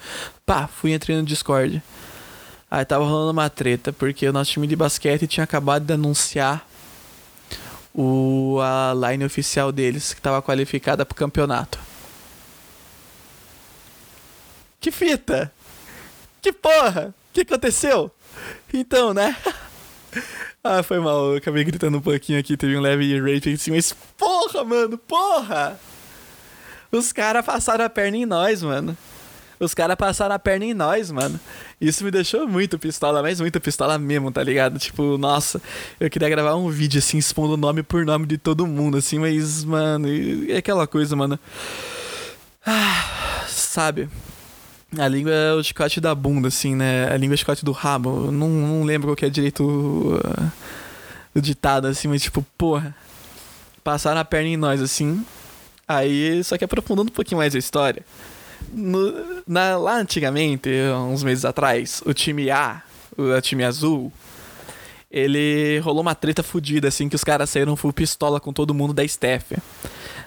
Pá, 0.46 0.66
fui 0.66 0.94
entrei 0.94 1.14
no 1.18 1.22
Discord. 1.22 1.82
Aí 2.70 2.86
tava 2.86 3.04
rolando 3.04 3.32
uma 3.32 3.50
treta, 3.50 3.92
porque 3.92 4.26
o 4.26 4.32
nosso 4.32 4.50
time 4.50 4.66
de 4.66 4.74
basquete 4.74 5.26
tinha 5.26 5.44
acabado 5.44 5.84
de 5.84 5.92
anunciar 5.92 6.66
o, 7.94 8.58
a 8.62 8.94
line 8.94 9.26
oficial 9.26 9.70
deles, 9.70 10.14
que 10.14 10.22
tava 10.22 10.40
qualificada 10.40 11.04
pro 11.04 11.14
campeonato. 11.14 11.78
Que 14.80 14.90
fita! 14.90 15.52
Que 16.40 16.50
porra! 16.50 17.14
O 17.30 17.34
que 17.34 17.42
aconteceu? 17.42 18.10
Então, 18.72 19.12
né? 19.12 19.36
ah, 20.62 20.82
foi 20.82 21.00
mal, 21.00 21.32
eu 21.32 21.36
acabei 21.38 21.64
gritando 21.64 21.98
um 21.98 22.02
pouquinho 22.02 22.38
aqui, 22.38 22.56
teve 22.56 22.76
um 22.76 22.80
leve 22.80 23.18
rage 23.18 23.52
assim, 23.52 23.70
mas 23.70 23.94
porra, 24.16 24.64
mano, 24.64 24.98
porra! 24.98 25.78
Os 26.92 27.12
caras 27.12 27.44
passaram 27.44 27.84
a 27.84 27.88
perna 27.88 28.16
em 28.16 28.26
nós, 28.26 28.62
mano. 28.62 28.96
Os 29.60 29.74
caras 29.74 29.96
passaram 29.96 30.34
a 30.34 30.38
perna 30.38 30.64
em 30.64 30.74
nós, 30.74 31.10
mano. 31.10 31.38
Isso 31.80 32.02
me 32.02 32.10
deixou 32.10 32.48
muito 32.48 32.78
pistola, 32.78 33.22
mas 33.22 33.40
muito 33.40 33.60
pistola 33.60 33.98
mesmo, 33.98 34.32
tá 34.32 34.42
ligado? 34.42 34.78
Tipo, 34.78 35.16
nossa, 35.18 35.60
eu 36.00 36.10
queria 36.10 36.28
gravar 36.28 36.56
um 36.56 36.68
vídeo 36.70 36.98
assim, 36.98 37.18
expondo 37.18 37.56
nome 37.56 37.82
por 37.82 38.04
nome 38.04 38.26
de 38.26 38.38
todo 38.38 38.66
mundo, 38.66 38.96
assim, 38.96 39.18
mas, 39.18 39.62
mano, 39.62 40.08
é 40.50 40.56
aquela 40.56 40.86
coisa, 40.86 41.14
mano. 41.14 41.38
Ah, 42.66 43.44
sabe? 43.48 44.08
A 44.98 45.06
língua 45.06 45.32
é 45.32 45.52
o 45.52 45.62
chicote 45.62 46.00
da 46.00 46.14
bunda, 46.14 46.48
assim, 46.48 46.74
né? 46.74 47.08
A 47.12 47.16
língua 47.16 47.34
é 47.34 47.36
o 47.36 47.38
chicote 47.38 47.64
do 47.64 47.72
rabo. 47.72 48.26
Eu 48.26 48.32
não, 48.32 48.48
não 48.48 48.84
lembro 48.84 49.08
qual 49.08 49.16
que 49.16 49.24
é 49.24 49.30
direito 49.30 49.62
uh, 49.62 50.52
o 51.34 51.40
ditado, 51.40 51.86
assim, 51.86 52.08
mas 52.08 52.22
tipo, 52.22 52.44
porra. 52.58 52.94
Passaram 53.84 54.20
a 54.20 54.24
perna 54.24 54.48
em 54.48 54.56
nós, 54.56 54.82
assim. 54.82 55.24
Aí, 55.86 56.42
só 56.44 56.58
que 56.58 56.64
aprofundando 56.64 57.10
um 57.10 57.14
pouquinho 57.14 57.38
mais 57.38 57.54
a 57.54 57.58
história. 57.58 58.04
No, 58.72 59.42
na, 59.46 59.76
lá 59.76 59.96
antigamente, 59.96 60.68
uns 61.08 61.22
meses 61.22 61.44
atrás, 61.44 62.02
o 62.04 62.12
time 62.12 62.50
A, 62.50 62.82
o 63.16 63.40
time 63.40 63.64
azul, 63.64 64.12
ele 65.10 65.80
rolou 65.80 66.02
uma 66.02 66.14
treta 66.14 66.42
fodida, 66.42 66.88
assim, 66.88 67.08
que 67.08 67.16
os 67.16 67.24
caras 67.24 67.50
saíram 67.50 67.74
full 67.74 67.92
pistola 67.92 68.38
com 68.38 68.52
todo 68.52 68.74
mundo 68.74 68.92
da 68.92 69.06
Steph. 69.06 69.52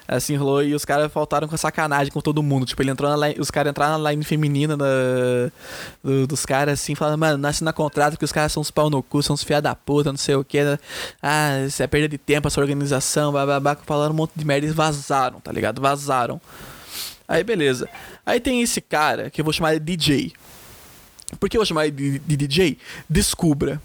Assim, 0.06 0.36
rolou 0.36 0.62
e 0.62 0.74
os 0.74 0.84
caras 0.84 1.10
faltaram 1.10 1.48
com 1.48 1.56
sacanagem 1.56 2.12
com 2.12 2.20
todo 2.20 2.42
mundo. 2.42 2.66
Tipo, 2.66 2.82
ele 2.82 2.90
entrou 2.90 3.10
na 3.10 3.28
line, 3.28 3.40
os 3.40 3.50
caras 3.50 3.70
entraram 3.70 3.98
na 3.98 4.10
line 4.10 4.22
feminina 4.22 4.76
da, 4.76 4.84
do, 6.02 6.26
dos 6.26 6.44
caras, 6.44 6.80
assim, 6.80 6.94
falando, 6.94 7.18
mano, 7.18 7.38
nasce 7.38 7.64
na 7.64 7.72
contrato 7.72 8.18
que 8.18 8.24
os 8.24 8.32
caras 8.32 8.52
são 8.52 8.60
uns 8.60 8.70
pau 8.70 8.90
no 8.90 9.02
cu, 9.02 9.22
são 9.22 9.34
uns 9.34 9.42
fia 9.42 9.62
da 9.62 9.74
puta, 9.74 10.12
não 10.12 10.18
sei 10.18 10.34
o 10.34 10.44
que. 10.44 10.62
Né? 10.62 10.78
Ah, 11.22 11.60
isso 11.66 11.82
é 11.82 11.86
perda 11.86 12.08
de 12.08 12.18
tempo, 12.18 12.46
essa 12.46 12.60
organização, 12.60 13.32
bababá, 13.32 13.76
falaram 13.76 14.12
um 14.12 14.16
monte 14.16 14.32
de 14.36 14.44
merda 14.44 14.66
e 14.66 14.70
vazaram, 14.70 15.40
tá 15.40 15.50
ligado? 15.50 15.80
Vazaram. 15.80 16.40
Aí, 17.26 17.42
beleza. 17.42 17.88
Aí 18.26 18.38
tem 18.40 18.60
esse 18.60 18.82
cara, 18.82 19.30
que 19.30 19.40
eu 19.40 19.44
vou 19.44 19.52
chamar 19.52 19.72
de 19.74 19.80
DJ. 19.80 20.32
Por 21.40 21.48
que 21.48 21.56
eu 21.56 21.60
vou 21.60 21.66
chamar 21.66 21.90
de, 21.90 22.18
de 22.18 22.36
DJ? 22.36 22.78
Descubra. 23.08 23.80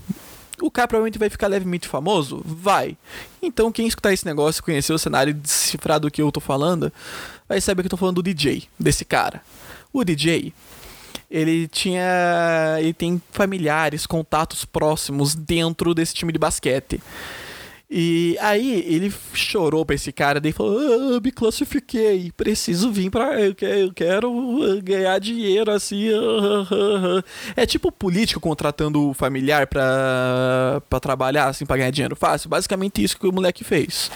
O 0.61 0.69
cara 0.69 0.87
provavelmente 0.87 1.17
vai 1.17 1.29
ficar 1.29 1.47
levemente 1.47 1.87
famoso? 1.87 2.41
Vai. 2.45 2.97
Então, 3.41 3.71
quem 3.71 3.87
escutar 3.87 4.13
esse 4.13 4.25
negócio, 4.25 4.63
conhecer 4.63 4.93
o 4.93 4.99
cenário 4.99 5.31
e 5.31 5.33
decifrar 5.33 5.99
do 5.99 6.11
que 6.11 6.21
eu 6.21 6.31
tô 6.31 6.39
falando, 6.39 6.91
vai 7.47 7.61
saber 7.61 7.83
que 7.83 7.87
eu 7.87 7.91
tô 7.91 7.97
falando 7.97 8.15
do 8.15 8.23
DJ, 8.23 8.63
desse 8.79 9.05
cara. 9.05 9.41
O 9.93 10.03
DJ, 10.03 10.53
ele 11.29 11.67
tinha. 11.67 12.77
Ele 12.79 12.93
tem 12.93 13.21
familiares, 13.31 14.05
contatos 14.05 14.65
próximos 14.65 15.35
dentro 15.35 15.93
desse 15.93 16.13
time 16.13 16.31
de 16.33 16.39
basquete. 16.39 17.01
E 17.91 18.37
aí 18.39 18.83
ele 18.85 19.11
chorou 19.33 19.83
pra 19.83 19.95
esse 19.95 20.11
cara, 20.11 20.39
daí 20.39 20.51
falou: 20.51 20.77
ah, 20.77 21.19
me 21.19 21.31
classifiquei, 21.31 22.31
preciso 22.37 22.91
vir 22.91 23.09
pra. 23.09 23.41
Eu 23.41 23.55
quero, 23.55 23.79
eu 23.79 23.93
quero 23.93 24.81
ganhar 24.83 25.19
dinheiro 25.19 25.71
assim. 25.71 26.09
É 27.55 27.65
tipo 27.65 27.91
político 27.91 28.39
contratando 28.39 29.09
o 29.09 29.13
familiar 29.13 29.65
pra, 29.65 30.81
pra 30.87 30.99
trabalhar, 30.99 31.47
assim, 31.47 31.65
pra 31.65 31.77
ganhar 31.77 31.89
dinheiro 31.89 32.15
fácil. 32.15 32.47
Basicamente 32.47 33.03
isso 33.03 33.17
que 33.17 33.27
o 33.27 33.33
moleque 33.33 33.63
fez. 33.63 34.11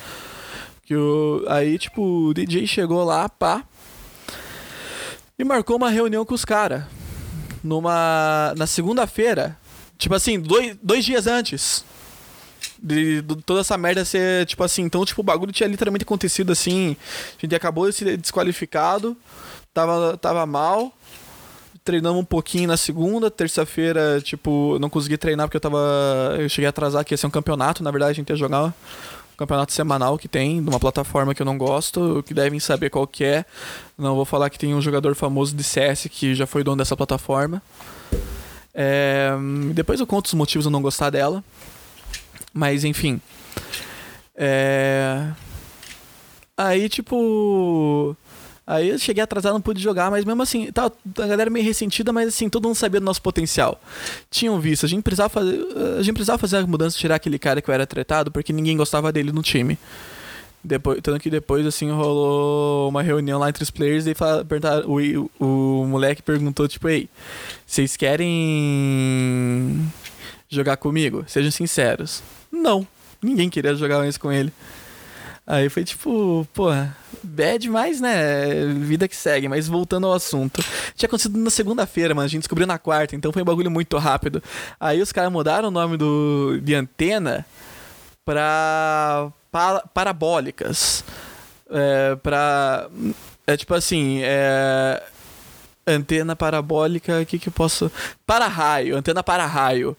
Que 0.85 0.95
o, 0.95 1.43
aí, 1.47 1.77
tipo, 1.79 2.27
o 2.27 2.33
DJ 2.33 2.67
chegou 2.67 3.03
lá, 3.03 3.27
pá. 3.27 3.63
E 5.37 5.43
marcou 5.43 5.77
uma 5.77 5.89
reunião 5.89 6.23
com 6.23 6.35
os 6.35 6.45
caras. 6.45 6.83
Numa. 7.63 8.53
Na 8.55 8.67
segunda-feira. 8.67 9.57
Tipo 9.97 10.13
assim, 10.13 10.39
dois, 10.39 10.77
dois 10.81 11.03
dias 11.03 11.25
antes 11.25 11.83
de, 12.83 13.21
de, 13.21 13.35
toda 13.43 13.61
essa 13.61 13.77
merda 13.77 14.03
ser, 14.03 14.45
tipo 14.45 14.61
assim, 14.61 14.81
então, 14.81 15.05
tipo, 15.05 15.21
o 15.21 15.23
bagulho 15.23 15.53
tinha 15.53 15.67
literalmente 15.69 16.03
acontecido 16.03 16.51
assim. 16.51 16.97
A 17.37 17.41
gente 17.41 17.55
acabou 17.55 17.89
de 17.89 17.95
ser 17.95 18.17
desqualificado, 18.17 19.15
tava, 19.73 20.17
tava 20.17 20.45
mal. 20.45 20.91
Treinamos 21.85 22.21
um 22.21 22.25
pouquinho 22.25 22.67
na 22.67 22.77
segunda, 22.77 23.29
terça-feira, 23.31 24.21
tipo, 24.21 24.77
não 24.79 24.89
consegui 24.89 25.17
treinar 25.17 25.47
porque 25.47 25.57
eu 25.57 25.61
tava. 25.61 25.79
Eu 26.39 26.47
cheguei 26.49 26.65
a 26.65 26.69
atrasar 26.69 27.03
que 27.03 27.13
ia 27.13 27.17
ser 27.17 27.27
um 27.27 27.31
campeonato, 27.31 27.83
na 27.83 27.91
verdade 27.91 28.11
a 28.11 28.15
gente 28.15 28.29
ia 28.29 28.35
jogar 28.35 28.65
um 28.65 28.73
campeonato 29.37 29.73
semanal 29.73 30.17
que 30.17 30.27
tem, 30.27 30.63
de 30.63 30.69
uma 30.69 30.79
plataforma 30.79 31.33
que 31.33 31.41
eu 31.41 31.45
não 31.45 31.57
gosto, 31.57 32.23
que 32.25 32.33
devem 32.33 32.59
saber 32.59 32.89
qual 32.89 33.05
que 33.05 33.25
é. 33.25 33.45
Não 33.97 34.15
vou 34.15 34.23
falar 34.23 34.49
que 34.49 34.57
tem 34.57 34.73
um 34.73 34.81
jogador 34.81 35.13
famoso 35.13 35.53
de 35.53 35.63
CS 35.63 36.07
que 36.09 36.33
já 36.35 36.47
foi 36.47 36.63
dono 36.63 36.77
dessa 36.77 36.95
plataforma. 36.95 37.61
É, 38.73 39.31
depois 39.73 39.99
eu 39.99 40.07
conto 40.07 40.27
os 40.27 40.33
motivos 40.33 40.63
de 40.63 40.67
eu 40.69 40.71
não 40.71 40.81
gostar 40.81 41.09
dela. 41.09 41.43
Mas 42.53 42.83
enfim. 42.83 43.19
É. 44.35 45.31
Aí, 46.55 46.87
tipo. 46.87 48.15
Aí 48.65 48.89
eu 48.89 48.97
cheguei 48.97 49.21
atrasado, 49.21 49.53
não 49.53 49.61
pude 49.61 49.83
jogar, 49.83 50.09
mas 50.09 50.23
mesmo 50.23 50.41
assim, 50.41 50.71
tá, 50.71 50.89
a 51.17 51.27
galera 51.27 51.49
meio 51.49 51.65
ressentida, 51.65 52.13
mas 52.13 52.29
assim, 52.29 52.47
todo 52.47 52.65
mundo 52.65 52.75
sabia 52.75 52.99
do 52.99 53.03
nosso 53.03 53.21
potencial. 53.21 53.79
Tinham 54.31 54.57
visto, 54.57 54.85
a 54.85 54.89
gente 54.89 55.03
precisava 55.03 55.27
fazer. 55.27 55.59
A 55.99 56.01
gente 56.01 56.13
precisava 56.13 56.37
fazer 56.37 56.57
a 56.57 56.67
mudança, 56.67 56.97
tirar 56.97 57.15
aquele 57.15 57.37
cara 57.37 57.61
que 57.61 57.69
eu 57.69 57.73
era 57.73 57.85
tretado, 57.85 58.31
porque 58.31 58.53
ninguém 58.53 58.77
gostava 58.77 59.11
dele 59.11 59.33
no 59.33 59.41
time. 59.41 59.77
Depois, 60.63 61.01
tanto 61.03 61.19
que 61.19 61.29
depois, 61.29 61.65
assim, 61.65 61.91
rolou 61.91 62.87
uma 62.87 63.01
reunião 63.03 63.37
lá 63.37 63.49
entre 63.49 63.63
os 63.63 63.69
players 63.69 64.07
e 64.07 64.13
fala, 64.13 64.45
o, 64.85 65.29
o, 65.43 65.81
o 65.81 65.85
moleque 65.85 66.21
perguntou, 66.21 66.65
tipo, 66.69 66.87
ei, 66.87 67.09
vocês 67.67 67.97
querem 67.97 68.31
jogar 70.47 70.77
comigo? 70.77 71.25
Sejam 71.27 71.51
sinceros. 71.51 72.23
Não, 72.53 72.87
ninguém 73.19 73.49
queria 73.49 73.73
jogar 73.73 73.97
mais 73.97 74.15
com 74.15 74.31
ele. 74.31 74.53
Aí 75.45 75.67
foi 75.69 75.83
tipo, 75.83 76.47
porra, 76.53 76.95
bad 77.23 77.57
demais, 77.57 77.99
né? 77.99 78.65
Vida 78.79 79.07
que 79.07 79.15
segue, 79.15 79.49
mas 79.49 79.67
voltando 79.67 80.05
ao 80.05 80.13
assunto. 80.13 80.63
Tinha 80.95 81.07
acontecido 81.07 81.37
na 81.37 81.49
segunda-feira, 81.49 82.13
mas 82.13 82.25
a 82.25 82.27
gente 82.27 82.41
descobriu 82.41 82.67
na 82.67 82.77
quarta, 82.77 83.15
então 83.15 83.33
foi 83.33 83.41
um 83.41 83.45
bagulho 83.45 83.71
muito 83.71 83.97
rápido. 83.97 84.41
Aí 84.79 85.01
os 85.01 85.11
caras 85.11 85.31
mudaram 85.31 85.67
o 85.67 85.71
nome 85.71 85.97
do, 85.97 86.59
de 86.61 86.75
antena 86.75 87.45
pra 88.23 89.31
parabólicas. 89.93 91.03
É, 91.69 92.15
pra. 92.15 92.87
É 93.47 93.57
tipo 93.57 93.73
assim, 93.73 94.21
é. 94.23 95.01
Antena 95.85 96.33
parabólica, 96.33 97.19
o 97.19 97.25
que 97.25 97.37
que 97.37 97.49
eu 97.49 97.53
posso. 97.53 97.91
Para-raio, 98.25 98.95
antena 98.95 99.21
para-raio 99.21 99.97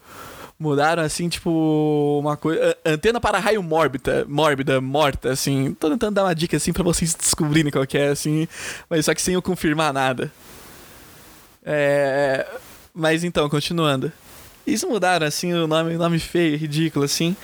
mudaram 0.65 1.03
assim, 1.03 1.29
tipo, 1.29 2.19
uma 2.21 2.37
coisa. 2.37 2.77
Antena 2.85 3.21
para 3.21 3.39
raio 3.39 3.63
mórbida, 3.63 4.25
mórbida, 4.29 4.81
morta, 4.81 5.31
assim. 5.31 5.75
Tô 5.75 5.91
tentando 5.91 6.15
dar 6.15 6.25
uma 6.25 6.35
dica 6.35 6.57
assim 6.57 6.73
para 6.73 6.83
vocês 6.83 7.15
descobrirem 7.15 7.71
qual 7.71 7.85
é, 7.93 8.09
assim, 8.09 8.49
mas 8.89 9.05
só 9.05 9.15
que 9.15 9.23
sem 9.23 9.35
eu 9.35 9.43
confirmar 9.43 9.93
nada. 9.93 10.33
É. 11.65 12.47
Mas 12.95 13.23
então, 13.25 13.49
continuando. 13.49 14.13
Isso 14.67 14.89
mudaram, 14.89 15.27
assim, 15.27 15.53
o 15.53 15.67
nome, 15.67 15.95
nome 15.95 16.19
feio, 16.19 16.57
ridículo, 16.57 17.05
assim. 17.05 17.37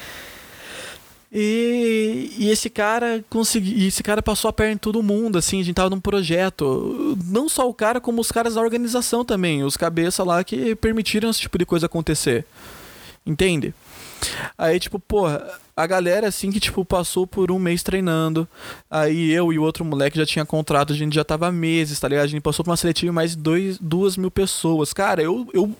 E, 1.32 2.34
e, 2.38 2.50
esse 2.50 2.68
cara 2.68 3.24
conseguiu. 3.30 3.86
Esse 3.86 4.02
cara 4.02 4.20
passou 4.20 4.48
a 4.48 4.52
perna 4.52 4.74
em 4.74 4.78
todo 4.78 5.02
mundo, 5.02 5.38
assim, 5.38 5.60
a 5.60 5.64
gente 5.64 5.76
tava 5.76 5.90
num 5.90 6.00
projeto. 6.00 7.16
Não 7.24 7.48
só 7.48 7.68
o 7.68 7.74
cara, 7.74 8.00
como 8.00 8.20
os 8.20 8.32
caras 8.32 8.54
da 8.54 8.60
organização 8.60 9.24
também, 9.24 9.62
os 9.62 9.76
cabeça 9.76 10.24
lá 10.24 10.42
que 10.42 10.74
permitiram 10.74 11.30
esse 11.30 11.40
tipo 11.40 11.56
de 11.56 11.64
coisa 11.64 11.86
acontecer. 11.86 12.44
Entende? 13.24 13.74
Aí, 14.56 14.80
tipo, 14.80 14.98
porra, 14.98 15.46
a 15.76 15.86
galera, 15.86 16.28
assim, 16.28 16.50
que, 16.50 16.60
tipo, 16.60 16.84
passou 16.84 17.26
por 17.26 17.50
um 17.50 17.58
mês 17.58 17.82
treinando. 17.82 18.46
Aí 18.90 19.30
eu 19.30 19.52
e 19.52 19.58
o 19.58 19.62
outro 19.62 19.84
moleque 19.84 20.18
já 20.18 20.26
tinha 20.26 20.44
contrato, 20.44 20.92
a 20.92 20.96
gente 20.96 21.14
já 21.14 21.24
tava 21.24 21.50
meses, 21.52 22.00
tá 22.00 22.08
ligado? 22.08 22.24
A 22.24 22.28
gente 22.28 22.42
passou 22.42 22.64
por 22.64 22.70
uma 22.70 22.76
seletiva 22.76 23.12
mais 23.12 23.36
dois, 23.36 23.78
duas 23.78 24.16
mil 24.16 24.30
pessoas. 24.30 24.92
Cara, 24.92 25.22
eu, 25.22 25.48
eu. 25.52 25.74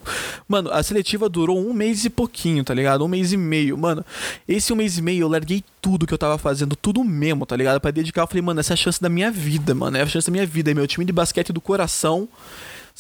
Mano, 0.49 0.71
a 0.71 0.83
seletiva 0.83 1.29
durou 1.29 1.59
um 1.59 1.73
mês 1.73 2.05
e 2.05 2.11
pouquinho, 2.11 2.63
tá 2.65 2.75
ligado? 2.75 3.05
Um 3.05 3.09
mês 3.09 3.33
e 3.33 3.37
meio. 3.37 3.77
Mano, 3.77 4.05
esse 4.47 4.73
um 4.73 4.77
mês 4.77 4.99
e 4.99 5.03
meio 5.03 5.23
eu 5.23 5.29
larguei 5.29 5.65
tudo 5.81 6.07
que 6.07 6.15
eu 6.15 6.19
tava 6.19 6.39
fazendo, 6.39 6.77
tudo 6.77 7.03
mesmo, 7.05 7.45
tá 7.45 7.57
ligado? 7.57 7.81
Pra 7.81 7.91
dedicar, 7.91 8.23
eu 8.23 8.27
falei, 8.27 8.43
mano, 8.43 8.61
essa 8.61 8.73
é 8.73 8.75
a 8.75 8.77
chance 8.77 9.01
da 9.01 9.09
minha 9.09 9.31
vida, 9.31 9.75
mano. 9.75 9.97
É 9.97 10.03
a 10.03 10.07
chance 10.07 10.27
da 10.27 10.33
minha 10.33 10.47
vida. 10.47 10.71
É 10.71 10.75
meu 10.75 10.87
time 10.87 11.05
de 11.05 11.13
basquete 11.13 11.53
do 11.53 11.61
coração 11.61 12.29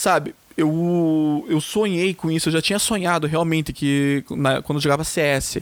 sabe, 0.00 0.34
eu, 0.56 1.44
eu 1.48 1.60
sonhei 1.60 2.12
com 2.12 2.30
isso, 2.30 2.48
eu 2.48 2.52
já 2.52 2.62
tinha 2.62 2.78
sonhado 2.78 3.26
realmente 3.26 3.72
que 3.72 4.24
na, 4.30 4.60
quando 4.60 4.78
eu 4.78 4.82
jogava 4.82 5.04
CS, 5.04 5.58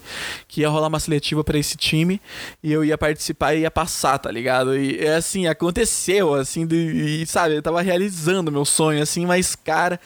que 0.46 0.62
ia 0.62 0.68
rolar 0.68 0.88
uma 0.88 1.00
seletiva 1.00 1.44
para 1.44 1.58
esse 1.58 1.76
time 1.76 2.20
e 2.62 2.72
eu 2.72 2.84
ia 2.84 2.96
participar 2.96 3.54
e 3.54 3.60
ia 3.60 3.70
passar, 3.70 4.18
tá 4.18 4.30
ligado? 4.30 4.76
E 4.76 4.98
é 4.98 5.16
assim, 5.16 5.46
aconteceu, 5.46 6.34
assim, 6.34 6.66
de, 6.66 6.76
e 6.76 7.26
sabe, 7.26 7.56
eu 7.56 7.62
tava 7.62 7.80
realizando 7.82 8.50
meu 8.50 8.64
sonho, 8.64 9.02
assim, 9.02 9.26
mas 9.26 9.54
cara. 9.54 10.00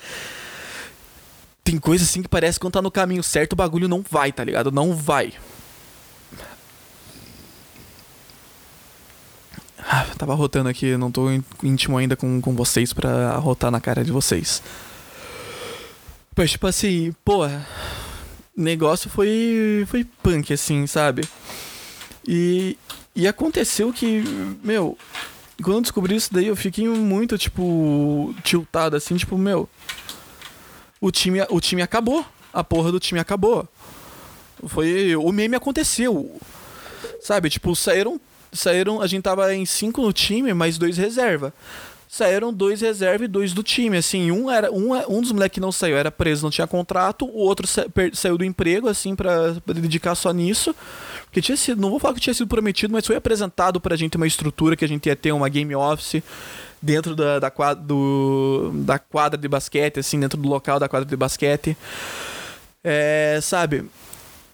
Tem 1.65 1.79
coisa 1.79 2.03
assim 2.03 2.23
que 2.23 2.29
parece 2.29 2.59
que 2.59 2.65
quando 2.65 2.73
tá 2.73 2.83
no 2.83 2.91
caminho 2.91 3.23
certo 3.23 3.53
o 3.53 3.57
bagulho 3.57 3.87
não 3.87 4.05
vai, 4.09 4.33
tá 4.33 4.43
ligado? 4.43 4.73
Não 4.73 4.97
vai. 4.97 5.33
Ah, 9.85 10.07
tava 10.17 10.35
rotando 10.35 10.69
aqui, 10.69 10.97
não 10.97 11.11
tô 11.11 11.29
íntimo 11.63 11.99
ainda 11.99 12.17
com, 12.17 12.41
com 12.41 12.55
vocês 12.55 12.93
pra 12.93 13.37
rotar 13.37 13.71
na 13.71 13.81
cara 13.81 14.05
de 14.05 14.13
vocês. 14.13 14.63
Mas, 16.37 16.53
tipo 16.53 16.67
assim, 16.67 17.15
pô, 17.25 17.43
negócio 18.57 19.11
foi, 19.11 19.85
foi 19.89 20.05
punk, 20.23 20.53
assim, 20.53 20.87
sabe? 20.87 21.29
E, 22.27 22.79
e 23.15 23.27
aconteceu 23.27 23.93
que, 23.93 24.23
meu, 24.63 24.97
quando 25.63 25.77
eu 25.77 25.83
descobri 25.83 26.17
isso 26.17 26.33
daí, 26.33 26.47
eu 26.47 26.57
fiquei 26.57 26.89
muito, 26.89 27.37
tipo, 27.37 28.35
tiltado, 28.43 28.97
assim, 28.97 29.17
tipo, 29.17 29.37
meu, 29.37 29.69
o 31.01 31.11
time, 31.11 31.41
o 31.51 31.61
time 31.61 31.83
acabou. 31.83 32.25
A 32.53 32.63
porra 32.63 32.93
do 32.93 33.01
time 33.01 33.19
acabou. 33.19 33.67
Foi. 34.67 35.17
O 35.17 35.33
meme 35.33 35.57
aconteceu. 35.57 36.39
Sabe, 37.21 37.51
tipo, 37.51 37.75
saíram 37.75 38.21
saíram. 38.53 39.01
A 39.01 39.07
gente 39.07 39.23
tava 39.23 39.55
em 39.55 39.65
cinco 39.65 40.03
no 40.03 40.13
time, 40.13 40.53
mais 40.53 40.79
dois 40.79 40.97
reserva. 40.97 41.53
Saíram 42.09 42.53
dois 42.53 42.83
reserva 42.83 43.25
e 43.25 43.29
dois 43.29 43.55
do 43.55 43.63
time. 43.63 43.97
Assim, 43.97 44.31
um 44.31 44.51
era 44.51 44.71
um, 44.71 44.93
um 45.09 45.21
dos 45.23 45.33
moleques 45.33 45.55
que 45.55 45.61
não 45.61 45.73
saiu, 45.73 45.97
era 45.97 46.11
preso, 46.11 46.43
não 46.43 46.51
tinha 46.51 46.67
contrato. 46.67 47.25
O 47.25 47.39
outro 47.39 47.67
sa, 47.67 47.87
saiu 48.13 48.37
do 48.37 48.45
emprego, 48.45 48.89
assim, 48.89 49.17
para 49.17 49.55
dedicar 49.67 50.15
só 50.15 50.31
nisso. 50.33 50.75
Porque 51.25 51.41
tinha 51.41 51.57
sido, 51.57 51.81
não 51.81 51.89
vou 51.89 51.99
falar 51.99 52.13
que 52.13 52.21
tinha 52.21 52.35
sido 52.35 52.47
prometido, 52.47 52.93
mas 52.93 53.07
foi 53.07 53.17
apresentado 53.17 53.81
pra 53.81 53.97
gente 53.97 54.19
uma 54.19 54.27
estrutura 54.27 54.77
que 54.77 54.85
a 54.85 54.89
gente 54.89 55.07
ia 55.07 55.17
ter 55.17 55.33
uma 55.33 55.49
game 55.49 55.75
office 55.75 56.23
dentro 56.83 57.17
da, 57.17 57.39
da, 57.39 57.51
quadra, 57.51 57.83
do, 57.83 58.71
da 58.75 58.99
quadra 58.99 59.41
de 59.41 59.49
basquete, 59.49 60.01
assim, 60.01 60.21
dentro 60.21 60.37
do 60.39 60.47
local 60.49 60.79
da 60.79 60.89
quadra 60.89 61.09
de 61.09 61.17
basquete. 61.17 61.75
É, 62.85 63.39
sabe, 63.41 63.85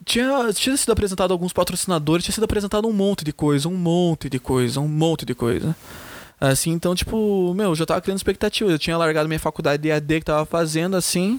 tinha, 0.09 0.53
tinha 0.55 0.77
sido 0.77 0.91
apresentado 0.91 1.33
alguns 1.33 1.53
patrocinadores, 1.53 2.25
tinha 2.25 2.35
sido 2.35 2.45
apresentado 2.45 2.89
um 2.89 2.93
monte 2.93 3.25
de 3.25 3.33
coisa, 3.33 3.69
um 3.69 3.77
monte 3.77 4.31
de 4.31 4.41
coisa, 4.41 4.81
um 4.81 4.89
monte 4.89 5.27
de 5.27 5.35
coisa. 5.35 5.77
Assim, 6.41 6.71
então, 6.71 6.95
tipo, 6.95 7.53
meu, 7.55 7.67
eu 7.71 7.75
já 7.75 7.85
tava 7.85 8.01
criando 8.01 8.17
expectativas. 8.17 8.73
Eu 8.73 8.79
tinha 8.79 8.97
largado 8.97 9.29
minha 9.29 9.39
faculdade 9.39 9.83
de 9.83 9.93
AD 9.93 10.21
que 10.21 10.25
tava 10.25 10.47
fazendo, 10.47 10.97
assim. 10.97 11.39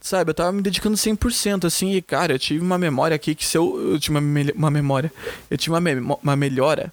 Sabe, 0.00 0.30
eu 0.30 0.34
tava 0.34 0.52
me 0.52 0.62
dedicando 0.62 0.96
100%, 0.96 1.66
assim, 1.66 1.92
e, 1.92 2.00
cara, 2.00 2.32
eu 2.32 2.38
tive 2.38 2.64
uma 2.64 2.78
memória 2.78 3.14
aqui 3.14 3.34
que 3.34 3.44
se 3.44 3.58
eu. 3.58 3.92
Eu 3.92 3.98
tive 3.98 4.16
uma, 4.16 4.20
me 4.20 4.52
uma 4.52 4.70
memória. 4.70 5.12
Eu 5.50 5.58
tive 5.58 5.74
uma, 5.74 5.80
me 5.80 5.94
uma 6.22 6.36
melhora. 6.36 6.92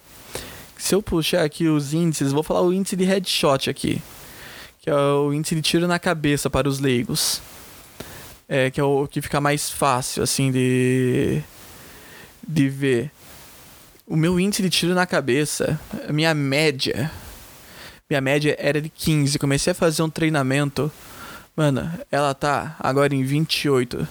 Se 0.78 0.96
eu 0.96 1.04
puxar 1.04 1.44
aqui 1.44 1.68
os 1.68 1.94
índices, 1.94 2.32
vou 2.32 2.44
falar 2.44 2.62
o 2.62 2.74
índice 2.74 2.96
de 2.96 3.04
headshot 3.04 3.70
aqui. 3.70 4.02
Que 4.82 4.90
é 4.90 4.96
o 4.96 5.34
índice 5.34 5.56
de 5.56 5.62
tiro 5.62 5.88
na 5.88 6.00
cabeça 6.00 6.50
para 6.50 6.68
os 6.68 6.80
leigos 6.80 7.42
é, 8.48 8.72
que 8.72 8.80
é 8.80 8.84
o 8.84 9.08
que 9.08 9.22
fica 9.22 9.42
mais 9.42 9.70
fácil, 9.70 10.24
assim, 10.24 10.52
de, 10.52 11.42
de 12.48 12.70
ver. 12.70 13.12
O 14.06 14.16
meu 14.16 14.40
índice 14.40 14.62
de 14.62 14.70
tiro 14.70 14.94
na 14.94 15.06
cabeça, 15.06 15.80
a 16.08 16.14
minha 16.14 16.34
média, 16.34 17.12
minha 18.10 18.22
média 18.22 18.56
era 18.58 18.82
de 18.82 18.90
15. 18.90 19.38
Comecei 19.38 19.72
a 19.72 19.76
fazer 19.76 20.02
um 20.02 20.10
treinamento, 20.10 20.90
mano, 21.56 21.92
ela 22.10 22.34
tá 22.34 22.76
agora 22.80 23.14
em 23.14 23.24
28. 23.24 24.08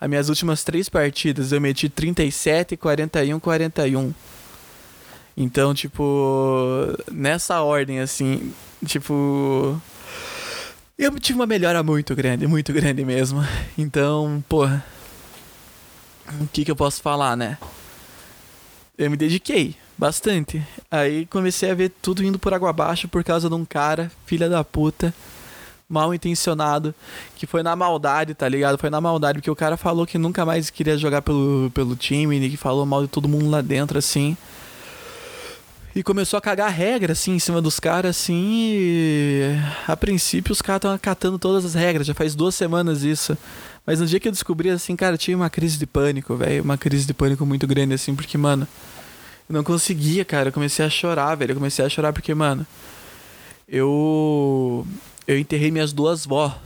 As 0.00 0.08
minhas 0.08 0.28
últimas 0.28 0.62
três 0.62 0.88
partidas 0.88 1.52
eu 1.52 1.60
meti 1.60 1.88
37, 1.88 2.76
41, 2.76 3.40
41. 3.40 4.14
Então, 5.36 5.74
tipo, 5.74 6.04
nessa 7.10 7.62
ordem, 7.62 8.00
assim, 8.00 8.52
tipo, 8.84 9.80
eu 11.02 11.18
tive 11.18 11.38
uma 11.38 11.46
melhora 11.46 11.82
muito 11.82 12.14
grande, 12.14 12.46
muito 12.46 12.72
grande 12.72 13.04
mesmo. 13.04 13.44
Então, 13.76 14.42
porra. 14.48 14.84
O 16.40 16.46
que, 16.46 16.64
que 16.64 16.70
eu 16.70 16.76
posso 16.76 17.02
falar, 17.02 17.36
né? 17.36 17.58
Eu 18.96 19.10
me 19.10 19.16
dediquei 19.16 19.74
bastante. 19.98 20.62
Aí 20.90 21.26
comecei 21.26 21.70
a 21.70 21.74
ver 21.74 21.90
tudo 22.00 22.24
indo 22.24 22.38
por 22.38 22.54
água 22.54 22.70
abaixo 22.70 23.08
por 23.08 23.24
causa 23.24 23.48
de 23.48 23.54
um 23.54 23.64
cara, 23.64 24.12
filha 24.24 24.48
da 24.48 24.62
puta, 24.62 25.12
mal 25.88 26.14
intencionado, 26.14 26.94
que 27.36 27.46
foi 27.46 27.64
na 27.64 27.74
maldade, 27.74 28.32
tá 28.32 28.48
ligado? 28.48 28.78
Foi 28.78 28.88
na 28.88 29.00
maldade, 29.00 29.40
porque 29.40 29.50
o 29.50 29.56
cara 29.56 29.76
falou 29.76 30.06
que 30.06 30.16
nunca 30.16 30.46
mais 30.46 30.70
queria 30.70 30.96
jogar 30.96 31.20
pelo, 31.20 31.70
pelo 31.74 31.96
time, 31.96 32.48
que 32.48 32.56
falou 32.56 32.86
mal 32.86 33.02
de 33.02 33.08
todo 33.08 33.28
mundo 33.28 33.50
lá 33.50 33.60
dentro, 33.60 33.98
assim. 33.98 34.36
E 35.94 36.02
começou 36.02 36.38
a 36.38 36.40
cagar 36.40 36.70
regra, 36.70 37.12
assim, 37.12 37.32
em 37.32 37.38
cima 37.38 37.60
dos 37.60 37.78
caras, 37.78 38.16
assim. 38.16 38.72
E... 38.74 39.42
A 39.86 39.94
princípio, 39.94 40.52
os 40.52 40.62
caras 40.62 40.78
estão 40.78 40.92
acatando 40.92 41.38
todas 41.38 41.66
as 41.66 41.74
regras. 41.74 42.06
Já 42.06 42.14
faz 42.14 42.34
duas 42.34 42.54
semanas 42.54 43.02
isso. 43.02 43.36
Mas 43.84 44.00
no 44.00 44.06
dia 44.06 44.18
que 44.18 44.26
eu 44.26 44.32
descobri, 44.32 44.70
assim, 44.70 44.96
cara, 44.96 45.18
tinha 45.18 45.36
uma 45.36 45.50
crise 45.50 45.76
de 45.76 45.86
pânico, 45.86 46.34
velho. 46.34 46.62
Uma 46.62 46.78
crise 46.78 47.06
de 47.06 47.12
pânico 47.12 47.44
muito 47.44 47.66
grande, 47.66 47.92
assim, 47.92 48.14
porque, 48.14 48.38
mano. 48.38 48.66
Eu 49.46 49.54
não 49.54 49.62
conseguia, 49.62 50.24
cara. 50.24 50.48
Eu 50.48 50.52
comecei 50.52 50.82
a 50.82 50.88
chorar, 50.88 51.34
velho. 51.34 51.50
Eu 51.52 51.56
comecei 51.56 51.84
a 51.84 51.88
chorar 51.90 52.12
porque, 52.12 52.34
mano. 52.34 52.66
Eu. 53.68 54.86
Eu 55.26 55.38
enterrei 55.38 55.70
minhas 55.70 55.92
duas 55.92 56.24
vó. 56.24 56.58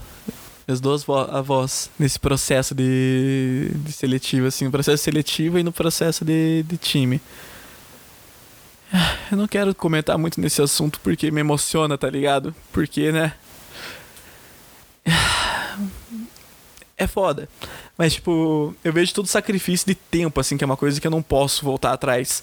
Minhas 0.68 0.80
duas 0.80 1.04
avós 1.30 1.90
nesse 1.98 2.18
processo 2.18 2.76
de, 2.76 3.70
de 3.74 3.92
seletivo, 3.92 4.46
assim. 4.46 4.66
No 4.66 4.70
processo 4.70 5.02
seletivo 5.02 5.58
e 5.58 5.64
no 5.64 5.72
processo 5.72 6.24
de, 6.24 6.62
de 6.62 6.76
time. 6.76 7.20
Eu 9.31 9.37
não 9.37 9.49
quero 9.49 9.75
comentar 9.75 10.16
muito 10.18 10.40
nesse 10.40 10.62
assunto 10.62 11.01
porque 11.01 11.31
me 11.31 11.40
emociona, 11.40 11.99
tá 11.99 12.09
ligado? 12.09 12.55
Porque, 12.72 13.12
né? 13.12 13.33
É 16.99 17.07
foda. 17.07 17.46
Mas, 17.99 18.14
tipo, 18.14 18.75
eu 18.83 18.90
vejo 18.90 19.12
todo 19.12 19.27
o 19.27 19.29
sacrifício 19.29 19.87
de 19.87 19.94
tempo, 19.94 20.40
assim, 20.40 20.57
que 20.57 20.64
é 20.64 20.66
uma 20.66 20.79
coisa 20.79 20.99
que 20.99 21.07
eu 21.07 21.11
não 21.11 21.22
posso 21.22 21.62
voltar 21.62 21.92
atrás. 21.92 22.42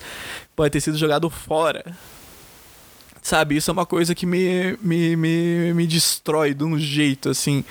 Pode 0.56 0.71
ter 0.71 0.79
sido 0.79 0.95
jogado 0.95 1.27
fora. 1.27 1.84
Sabe? 3.19 3.56
Isso 3.56 3.71
é 3.71 3.73
uma 3.73 3.86
coisa 3.86 4.13
que 4.13 4.27
me, 4.27 4.77
me, 4.79 5.15
me, 5.15 5.73
me 5.73 5.88
destrói 5.88 6.53
de 6.53 6.63
um 6.63 6.77
jeito, 6.77 7.29
assim. 7.29 7.63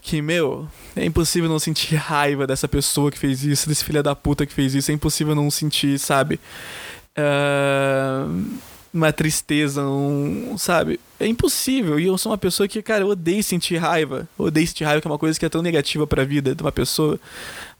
Que, 0.00 0.22
meu, 0.22 0.66
é 0.96 1.04
impossível 1.04 1.50
não 1.50 1.58
sentir 1.58 1.96
raiva 1.96 2.46
dessa 2.46 2.66
pessoa 2.66 3.10
que 3.10 3.18
fez 3.18 3.44
isso, 3.44 3.68
desse 3.68 3.84
filho 3.84 4.02
da 4.02 4.16
puta 4.16 4.46
que 4.46 4.54
fez 4.54 4.74
isso. 4.74 4.90
É 4.90 4.94
impossível 4.94 5.34
não 5.34 5.50
sentir, 5.50 5.98
sabe? 5.98 6.40
Uh, 7.18 8.60
uma 8.92 9.12
tristeza, 9.12 9.82
um, 9.82 10.56
sabe? 10.58 10.98
É 11.18 11.26
impossível. 11.26 11.98
E 11.98 12.06
eu 12.06 12.18
sou 12.18 12.32
uma 12.32 12.38
pessoa 12.38 12.66
que, 12.66 12.82
cara, 12.82 13.02
eu 13.04 13.08
odeio 13.08 13.42
sentir 13.42 13.76
raiva. 13.76 14.28
Eu 14.38 14.46
odeio 14.46 14.66
sentir 14.66 14.84
raiva, 14.84 15.00
que 15.00 15.06
é 15.06 15.10
uma 15.10 15.18
coisa 15.18 15.38
que 15.38 15.46
é 15.46 15.48
tão 15.48 15.62
negativa 15.62 16.06
pra 16.06 16.24
vida 16.24 16.54
de 16.54 16.62
uma 16.62 16.72
pessoa. 16.72 17.18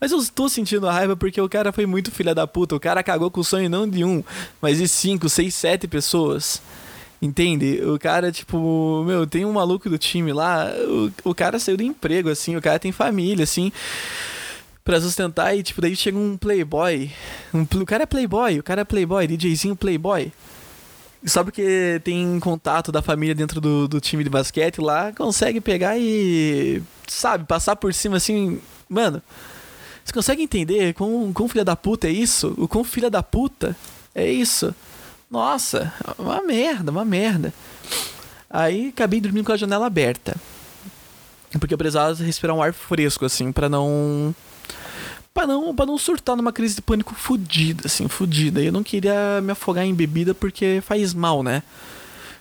Mas 0.01 0.13
eu 0.13 0.19
estou 0.19 0.49
sentindo 0.49 0.87
raiva 0.87 1.17
porque 1.17 1.41
o 1.41 1.49
cara 1.49 1.73
foi 1.73 1.87
muito 1.87 2.11
filha 2.11 2.35
da 2.35 2.47
puta. 2.47 2.77
O 2.77 2.81
cara 2.81 3.03
cagou 3.03 3.31
com 3.31 3.41
o 3.41 3.45
sonho 3.45 3.69
não 3.69 3.89
de 3.89 4.05
um, 4.05 4.23
mas 4.61 4.79
de 4.79 4.87
cinco, 4.87 5.29
seis, 5.29 5.55
sete 5.55 5.89
pessoas. 5.89 6.63
Entende? 7.21 7.83
O 7.85 7.99
cara, 7.99 8.33
tipo, 8.33 9.05
meu, 9.05 9.27
tem 9.27 9.45
um 9.45 9.53
maluco 9.53 9.91
do 9.91 9.99
time 9.99 10.33
lá, 10.33 10.73
o, 11.25 11.31
o 11.31 11.35
cara 11.35 11.59
saiu 11.59 11.77
do 11.77 11.83
emprego, 11.83 12.31
assim, 12.31 12.57
o 12.57 12.63
cara 12.63 12.79
tem 12.79 12.93
família, 12.93 13.45
assim 13.45 13.71
pra 14.91 15.01
sustentar 15.01 15.57
e, 15.57 15.63
tipo, 15.63 15.81
daí 15.81 15.95
chega 15.95 16.19
um 16.19 16.37
playboy. 16.37 17.11
O 17.53 17.87
cara 17.87 18.05
é 18.05 18.07
playboy, 18.07 18.59
o 18.59 18.63
cara 18.63 18.83
é 18.83 18.85
playboy, 18.85 19.27
DJzinho 19.27 19.77
playboy. 19.77 20.33
Só 21.25 21.45
porque 21.45 22.01
tem 22.03 22.41
contato 22.41 22.91
da 22.91 23.03
família 23.03 23.35
dentro 23.35 23.61
do, 23.61 23.87
do 23.87 24.01
time 24.01 24.25
de 24.25 24.31
basquete 24.31 24.81
lá, 24.81 25.13
consegue 25.13 25.61
pegar 25.61 25.99
e, 25.99 26.83
sabe, 27.07 27.45
passar 27.45 27.77
por 27.77 27.93
cima 27.93 28.17
assim. 28.17 28.61
Mano, 28.89 29.23
você 30.05 30.13
consegue 30.13 30.43
entender 30.43 30.95
quão, 30.95 31.33
quão 31.33 31.49
filha 31.49 31.65
da 31.65 31.77
puta 31.77 32.09
é 32.09 32.11
isso? 32.11 32.55
O 32.57 32.67
quão 32.67 32.83
filha 32.83 33.11
da 33.11 33.23
puta 33.23 33.77
é 34.15 34.31
isso? 34.31 34.75
Nossa, 35.31 35.93
uma 36.19 36.43
merda, 36.43 36.91
uma 36.91 37.05
merda. 37.05 37.53
Aí 38.49 38.89
acabei 38.89 39.21
dormindo 39.21 39.45
com 39.45 39.53
a 39.53 39.57
janela 39.57 39.87
aberta. 39.87 40.35
Porque 41.59 41.75
eu 41.75 41.79
precisava 41.79 42.15
respirar 42.25 42.57
um 42.57 42.63
ar 42.63 42.73
fresco, 42.73 43.25
assim, 43.25 43.53
para 43.53 43.69
não 43.69 44.35
para 45.33 45.47
não, 45.47 45.75
pra 45.75 45.87
não 45.87 45.97
surtar 45.97 46.37
numa 46.37 46.53
crise 46.53 46.77
de 46.77 46.83
pânico 46.83 47.15
fodida, 47.15 47.83
assim, 47.87 48.09
fodida. 48.09 48.61
E 48.61 48.67
eu 48.67 48.73
não 48.73 48.83
queria 48.83 49.41
me 49.43 49.53
afogar 49.53 49.85
em 49.85 49.95
bebida 49.95 50.35
porque 50.35 50.81
faz 50.83 51.15
mal, 51.15 51.43
né? 51.43 51.63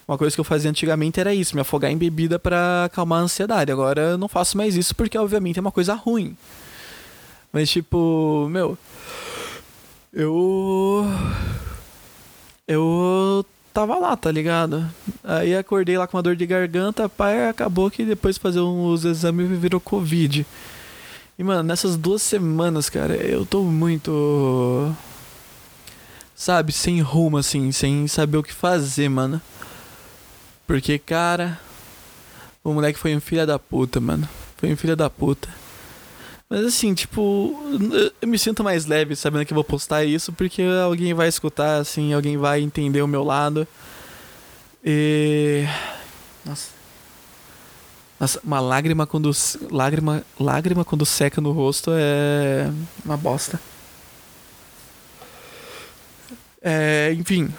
Uma 0.08 0.18
coisa 0.18 0.36
que 0.36 0.40
eu 0.40 0.46
fazia 0.46 0.72
antigamente 0.72 1.20
era 1.20 1.36
isso, 1.36 1.54
me 1.56 1.62
afogar 1.62 1.92
em 1.92 1.98
bebida 1.98 2.40
para 2.40 2.86
acalmar 2.86 3.20
a 3.20 3.24
ansiedade. 3.24 3.72
Agora 3.72 4.02
eu 4.02 4.18
não 4.18 4.28
faço 4.28 4.58
mais 4.58 4.76
isso 4.76 4.96
porque, 4.96 5.18
obviamente, 5.18 5.60
é 5.60 5.62
uma 5.62 5.72
coisa 5.72 5.94
ruim. 5.94 6.36
Mas, 7.54 7.70
tipo, 7.70 8.48
meu. 8.50 8.78
Eu. 10.12 11.06
Eu 12.68 13.46
tava 13.72 13.98
lá, 14.00 14.18
tá 14.18 14.32
ligado? 14.32 14.88
Aí 15.24 15.56
acordei 15.56 15.98
lá 15.98 16.08
com 16.08 16.18
uma 16.18 16.24
dor 16.24 16.36
de 16.36 16.46
garganta, 16.46 17.08
pai, 17.08 17.48
acabou 17.48 17.90
que 17.90 18.04
depois 18.04 18.36
de 18.36 18.42
fazer 18.42 18.60
os 18.60 19.06
exames 19.06 19.48
virou 19.60 19.80
Covid. 19.80 20.46
E, 21.40 21.44
mano, 21.44 21.64
nessas 21.64 21.96
duas 21.96 22.22
semanas, 22.22 22.90
cara, 22.90 23.16
eu 23.16 23.46
tô 23.46 23.64
muito. 23.64 24.94
Sabe, 26.36 26.74
sem 26.74 27.00
rumo, 27.00 27.38
assim, 27.38 27.72
sem 27.72 28.06
saber 28.10 28.36
o 28.38 28.44
que 28.44 28.54
fazer, 28.54 29.08
mano. 29.08 29.42
Porque, 30.68 31.00
cara. 31.00 31.58
O 32.62 32.74
moleque 32.74 33.00
foi 33.00 33.16
um 33.16 33.22
filho 33.22 33.48
da 33.48 33.58
puta, 33.58 34.02
mano. 34.02 34.28
Foi 34.58 34.74
um 34.74 34.76
filho 34.76 34.98
da 34.98 35.10
puta. 35.10 35.48
Mas 36.50 36.66
assim, 36.66 36.94
tipo, 36.94 37.58
eu 38.22 38.28
me 38.28 38.38
sinto 38.38 38.62
mais 38.62 38.86
leve 38.86 39.16
sabendo 39.16 39.46
que 39.46 39.54
eu 39.54 39.56
vou 39.56 39.64
postar 39.64 40.04
isso, 40.04 40.34
porque 40.34 40.62
alguém 40.84 41.14
vai 41.14 41.30
escutar, 41.30 41.78
assim, 41.78 42.12
alguém 42.12 42.36
vai 42.38 42.60
entender 42.60 43.02
o 43.02 43.08
meu 43.08 43.24
lado. 43.24 43.66
E. 44.84 45.64
Nossa. 46.46 46.79
Nossa, 48.20 48.40
uma 48.44 48.60
lágrima 48.60 49.08
quando. 49.08 49.32
Lágrima, 49.72 50.24
lágrima 50.40 50.84
quando 50.84 51.06
seca 51.06 51.40
no 51.40 51.52
rosto 51.52 51.92
é. 51.94 52.70
Uma 53.06 53.16
bosta. 53.16 53.60
É, 56.62 57.16
enfim. 57.18 57.50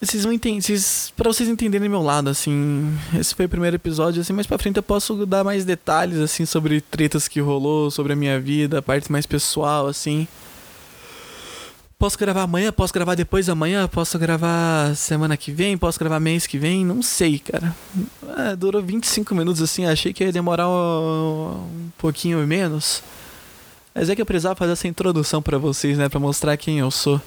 Vocês 0.00 0.22
vão 0.24 0.32
entender. 0.32 0.62
Vocês, 0.62 1.12
pra 1.14 1.30
vocês 1.30 1.46
entenderem 1.46 1.88
meu 1.88 2.02
lado, 2.02 2.30
assim. 2.30 2.96
Esse 3.18 3.34
foi 3.34 3.44
o 3.44 3.48
primeiro 3.48 3.76
episódio, 3.76 4.22
assim, 4.22 4.32
mais 4.32 4.46
pra 4.46 4.56
frente 4.56 4.78
eu 4.78 4.82
posso 4.82 5.26
dar 5.26 5.44
mais 5.44 5.66
detalhes, 5.66 6.18
assim, 6.18 6.46
sobre 6.46 6.80
tretas 6.80 7.28
que 7.28 7.38
rolou, 7.38 7.90
sobre 7.90 8.14
a 8.14 8.16
minha 8.16 8.40
vida, 8.40 8.78
a 8.78 8.82
parte 8.82 9.12
mais 9.12 9.26
pessoal, 9.26 9.86
assim. 9.86 10.26
Posso 12.00 12.16
gravar 12.16 12.44
amanhã, 12.44 12.72
posso 12.72 12.94
gravar 12.94 13.14
depois 13.14 13.44
da 13.44 13.54
manhã, 13.54 13.86
posso 13.86 14.18
gravar 14.18 14.96
semana 14.96 15.36
que 15.36 15.52
vem, 15.52 15.76
posso 15.76 15.98
gravar 15.98 16.18
mês 16.18 16.46
que 16.46 16.58
vem, 16.58 16.82
não 16.82 17.02
sei, 17.02 17.38
cara. 17.38 17.76
É, 18.38 18.56
durou 18.56 18.80
25 18.80 19.34
minutos 19.34 19.60
assim, 19.60 19.84
achei 19.84 20.10
que 20.10 20.24
ia 20.24 20.32
demorar 20.32 20.66
um, 20.66 21.90
pouquinho 21.98 22.38
menos. 22.46 23.02
Mas 23.94 24.08
é 24.08 24.16
que 24.16 24.22
eu 24.22 24.24
precisava 24.24 24.54
fazer 24.56 24.72
essa 24.72 24.88
introdução 24.88 25.42
para 25.42 25.58
vocês, 25.58 25.98
né, 25.98 26.08
para 26.08 26.18
mostrar 26.18 26.56
quem 26.56 26.78
eu 26.78 26.90
sou. 26.90 27.20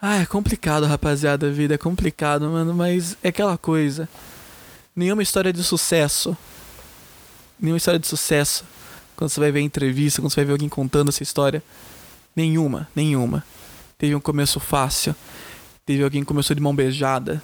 Ah, 0.00 0.18
é 0.18 0.26
complicado, 0.26 0.86
rapaziada, 0.86 1.48
a 1.48 1.50
vida 1.50 1.74
é 1.74 1.78
complicado, 1.78 2.48
mano, 2.48 2.72
mas 2.72 3.16
é 3.20 3.30
aquela 3.30 3.58
coisa. 3.58 4.08
Nenhuma 4.94 5.24
história 5.24 5.52
de 5.52 5.64
sucesso. 5.64 6.36
Nenhuma 7.58 7.78
história 7.78 7.98
de 7.98 8.06
sucesso. 8.06 8.64
Quando 9.16 9.30
você 9.30 9.40
vai 9.40 9.50
ver 9.50 9.60
entrevista, 9.62 10.22
quando 10.22 10.30
você 10.30 10.36
vai 10.36 10.44
ver 10.44 10.52
alguém 10.52 10.68
contando 10.68 11.08
essa 11.08 11.24
história. 11.24 11.60
Nenhuma, 12.36 12.88
nenhuma. 12.94 13.42
Teve 13.96 14.14
um 14.14 14.20
começo 14.20 14.60
fácil. 14.60 15.16
Teve 15.86 16.04
alguém 16.04 16.20
que 16.20 16.26
começou 16.26 16.54
de 16.54 16.62
mão 16.62 16.74
beijada. 16.74 17.42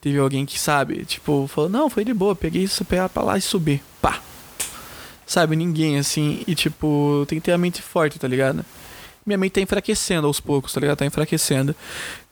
Teve 0.00 0.18
alguém 0.18 0.44
que, 0.44 0.58
sabe, 0.58 1.04
tipo, 1.04 1.46
falou, 1.46 1.70
não, 1.70 1.88
foi 1.88 2.04
de 2.04 2.12
boa, 2.12 2.34
peguei 2.34 2.64
isso 2.64 2.84
pra 2.84 3.22
lá 3.22 3.38
e 3.38 3.40
subi. 3.40 3.80
Pá. 4.02 4.20
Sabe, 5.26 5.54
ninguém 5.54 5.98
assim. 5.98 6.42
E 6.46 6.54
tipo, 6.54 7.24
tem 7.28 7.38
que 7.38 7.44
ter 7.44 7.52
a 7.52 7.58
mente 7.58 7.80
forte, 7.80 8.18
tá 8.18 8.26
ligado? 8.26 8.64
minha 9.28 9.38
mente 9.38 9.52
tá 9.52 9.60
enfraquecendo 9.60 10.26
aos 10.26 10.40
poucos, 10.40 10.72
tá 10.72 10.80
ligado? 10.80 10.96
Tá 10.96 11.06
enfraquecendo. 11.06 11.76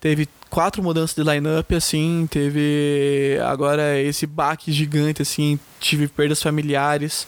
Teve 0.00 0.26
quatro 0.48 0.82
mudanças 0.82 1.14
de 1.14 1.22
line-up, 1.22 1.74
assim, 1.74 2.26
teve 2.30 3.38
agora 3.46 4.00
esse 4.00 4.26
baque 4.26 4.72
gigante, 4.72 5.20
assim, 5.20 5.58
tive 5.78 6.08
perdas 6.08 6.42
familiares, 6.42 7.26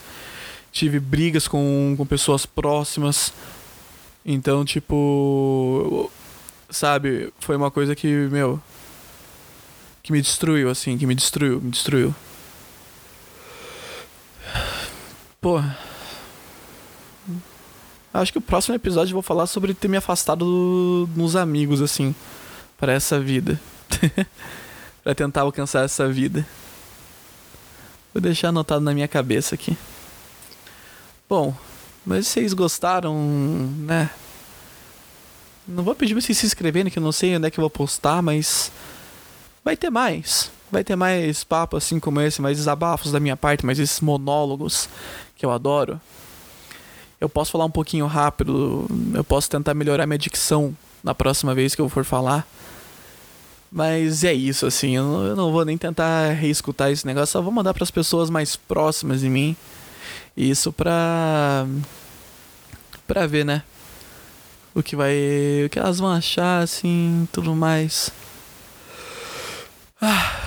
tive 0.73 0.99
brigas 0.99 1.47
com, 1.47 1.95
com 1.97 2.07
pessoas 2.07 2.47
próximas. 2.47 3.33
Então, 4.25 4.65
tipo, 4.65 6.11
sabe, 6.71 7.33
foi 7.41 7.57
uma 7.57 7.71
coisa 7.71 7.95
que, 7.95 8.07
meu, 8.07 8.61
que 10.03 10.13
me 10.13 10.21
destruiu, 10.21 10.71
assim, 10.71 10.99
que 10.99 11.07
me 11.07 11.15
destruiu, 11.15 11.61
me 11.61 11.71
destruiu. 11.71 12.15
Porra. 15.41 15.79
Acho 18.13 18.33
que 18.33 18.39
o 18.39 18.43
próximo 18.43 18.75
episódio 18.75 19.13
eu 19.13 19.15
vou 19.15 19.23
falar 19.23 19.47
sobre 19.47 19.75
ter 19.75 19.87
me 19.87 19.97
afastado 19.97 20.45
do, 20.45 21.09
dos 21.15 21.37
amigos, 21.37 21.81
assim, 21.81 22.15
para 22.77 22.93
essa 22.93 23.21
vida. 23.21 23.61
para 25.05 25.15
tentar 25.15 25.43
alcançar 25.43 25.85
essa 25.85 26.09
vida. 26.09 26.47
Vou 28.13 28.21
deixar 28.21 28.49
anotado 28.49 28.81
na 28.81 28.93
minha 28.93 29.09
cabeça 29.09 29.55
aqui. 29.55 29.77
Bom, 31.29 31.55
mas 32.05 32.27
vocês 32.27 32.53
gostaram, 32.53 33.15
né? 33.79 34.11
Não 35.67 35.85
vou 35.85 35.95
pedir 35.95 36.15
pra 36.15 36.23
vocês 36.23 36.39
se 36.39 36.47
inscreverem, 36.47 36.91
que 36.91 36.99
eu 36.99 37.03
não 37.03 37.13
sei 37.13 37.37
onde 37.37 37.47
é 37.47 37.51
que 37.51 37.59
eu 37.59 37.63
vou 37.63 37.71
postar, 37.71 38.23
mas 38.23 38.73
vai 39.63 39.77
ter 39.77 39.91
mais. 39.91 40.51
Vai 40.71 40.83
ter 40.83 40.97
mais 40.97 41.45
papo 41.45 41.77
assim 41.77 42.01
como 42.01 42.21
esse, 42.21 42.41
mais 42.41 42.57
desabafos 42.57 43.13
da 43.13 43.21
minha 43.21 43.37
parte, 43.37 43.67
mais 43.67 43.79
esses 43.79 44.01
monólogos 44.01 44.89
que 45.37 45.45
eu 45.45 45.51
adoro. 45.51 46.01
Eu 47.21 47.29
posso 47.29 47.51
falar 47.51 47.65
um 47.65 47.71
pouquinho 47.71 48.07
rápido, 48.07 48.87
eu 49.15 49.25
posso 49.25 49.51
tentar 49.51 49.75
melhorar 49.75 50.07
minha 50.07 50.19
dicção 50.19 50.77
na 51.03 51.15
próxima 51.15 51.55
vez 51.55 51.75
que 51.75 51.81
eu 51.81 51.89
for 51.89 52.05
falar. 52.05 52.47
Mas 53.71 54.25
é 54.25 54.33
isso, 54.33 54.67
assim, 54.67 54.97
eu 54.97 55.03
não, 55.03 55.27
eu 55.27 55.37
não 55.37 55.53
vou 55.53 55.65
nem 55.65 55.77
tentar 55.77 56.31
reescutar 56.33 56.91
esse 56.91 57.07
negócio, 57.07 57.33
só 57.33 57.43
vou 57.43 57.53
mandar 57.53 57.75
para 57.75 57.85
as 57.85 57.91
pessoas 57.91 58.31
mais 58.31 58.57
próximas 58.57 59.21
de 59.21 59.29
mim. 59.29 59.55
Isso 60.39 60.73
pra. 60.73 61.67
pra 63.05 63.27
ver, 63.27 63.45
né? 63.45 63.65
O 64.73 64.83
que 64.85 64.95
vai. 64.95 65.13
O 65.67 65.69
que 65.69 65.81
elas 65.81 65.99
vão 65.99 66.13
achar, 66.13 66.63
assim, 66.63 67.27
tudo 67.33 67.57
mais. 67.57 68.13
Ah, 70.01 70.41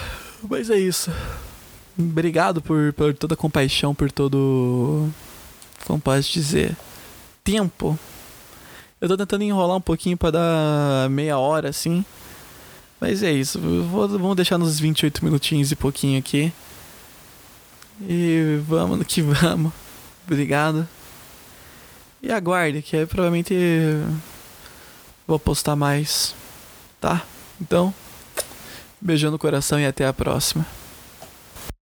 mas 0.49 0.69
é 0.69 0.80
isso. 0.80 1.12
Obrigado 1.99 2.62
por, 2.62 2.93
por 2.93 3.13
toda 3.13 3.34
a 3.34 3.38
compaixão, 3.38 3.93
por 3.93 4.10
todo 4.10 5.12
como 5.86 5.99
posso 5.99 6.32
dizer, 6.32 6.75
tempo. 7.43 7.99
Eu 9.01 9.10
tô 9.10 9.17
tentando 9.17 9.43
enrolar 9.43 9.75
um 9.75 9.82
pouquinho 9.82 10.15
para 10.15 10.32
dar 10.32 11.10
meia 11.10 11.38
hora 11.38 11.69
assim. 11.69 12.06
Mas 12.99 13.23
é 13.23 13.32
isso, 13.32 13.60
vou, 13.60 14.08
vamos 14.08 14.36
deixar 14.36 14.58
nos 14.58 14.80
28 14.80 15.25
minutinhos 15.25 15.71
e 15.71 15.75
pouquinho 15.75 16.19
aqui. 16.19 16.54
E 18.07 18.61
vamos 18.67 19.05
que 19.05 19.21
vamos. 19.21 19.71
Obrigado. 20.25 20.87
E 22.21 22.31
aguarde, 22.31 22.81
que 22.81 22.95
aí 22.95 23.05
provavelmente 23.05 23.55
vou 25.27 25.39
postar 25.39 25.75
mais. 25.75 26.35
Tá? 26.99 27.23
Então, 27.59 27.93
beijando 28.99 29.33
no 29.33 29.39
coração 29.39 29.79
e 29.79 29.85
até 29.85 30.05
a 30.05 30.13
próxima. 30.13 30.65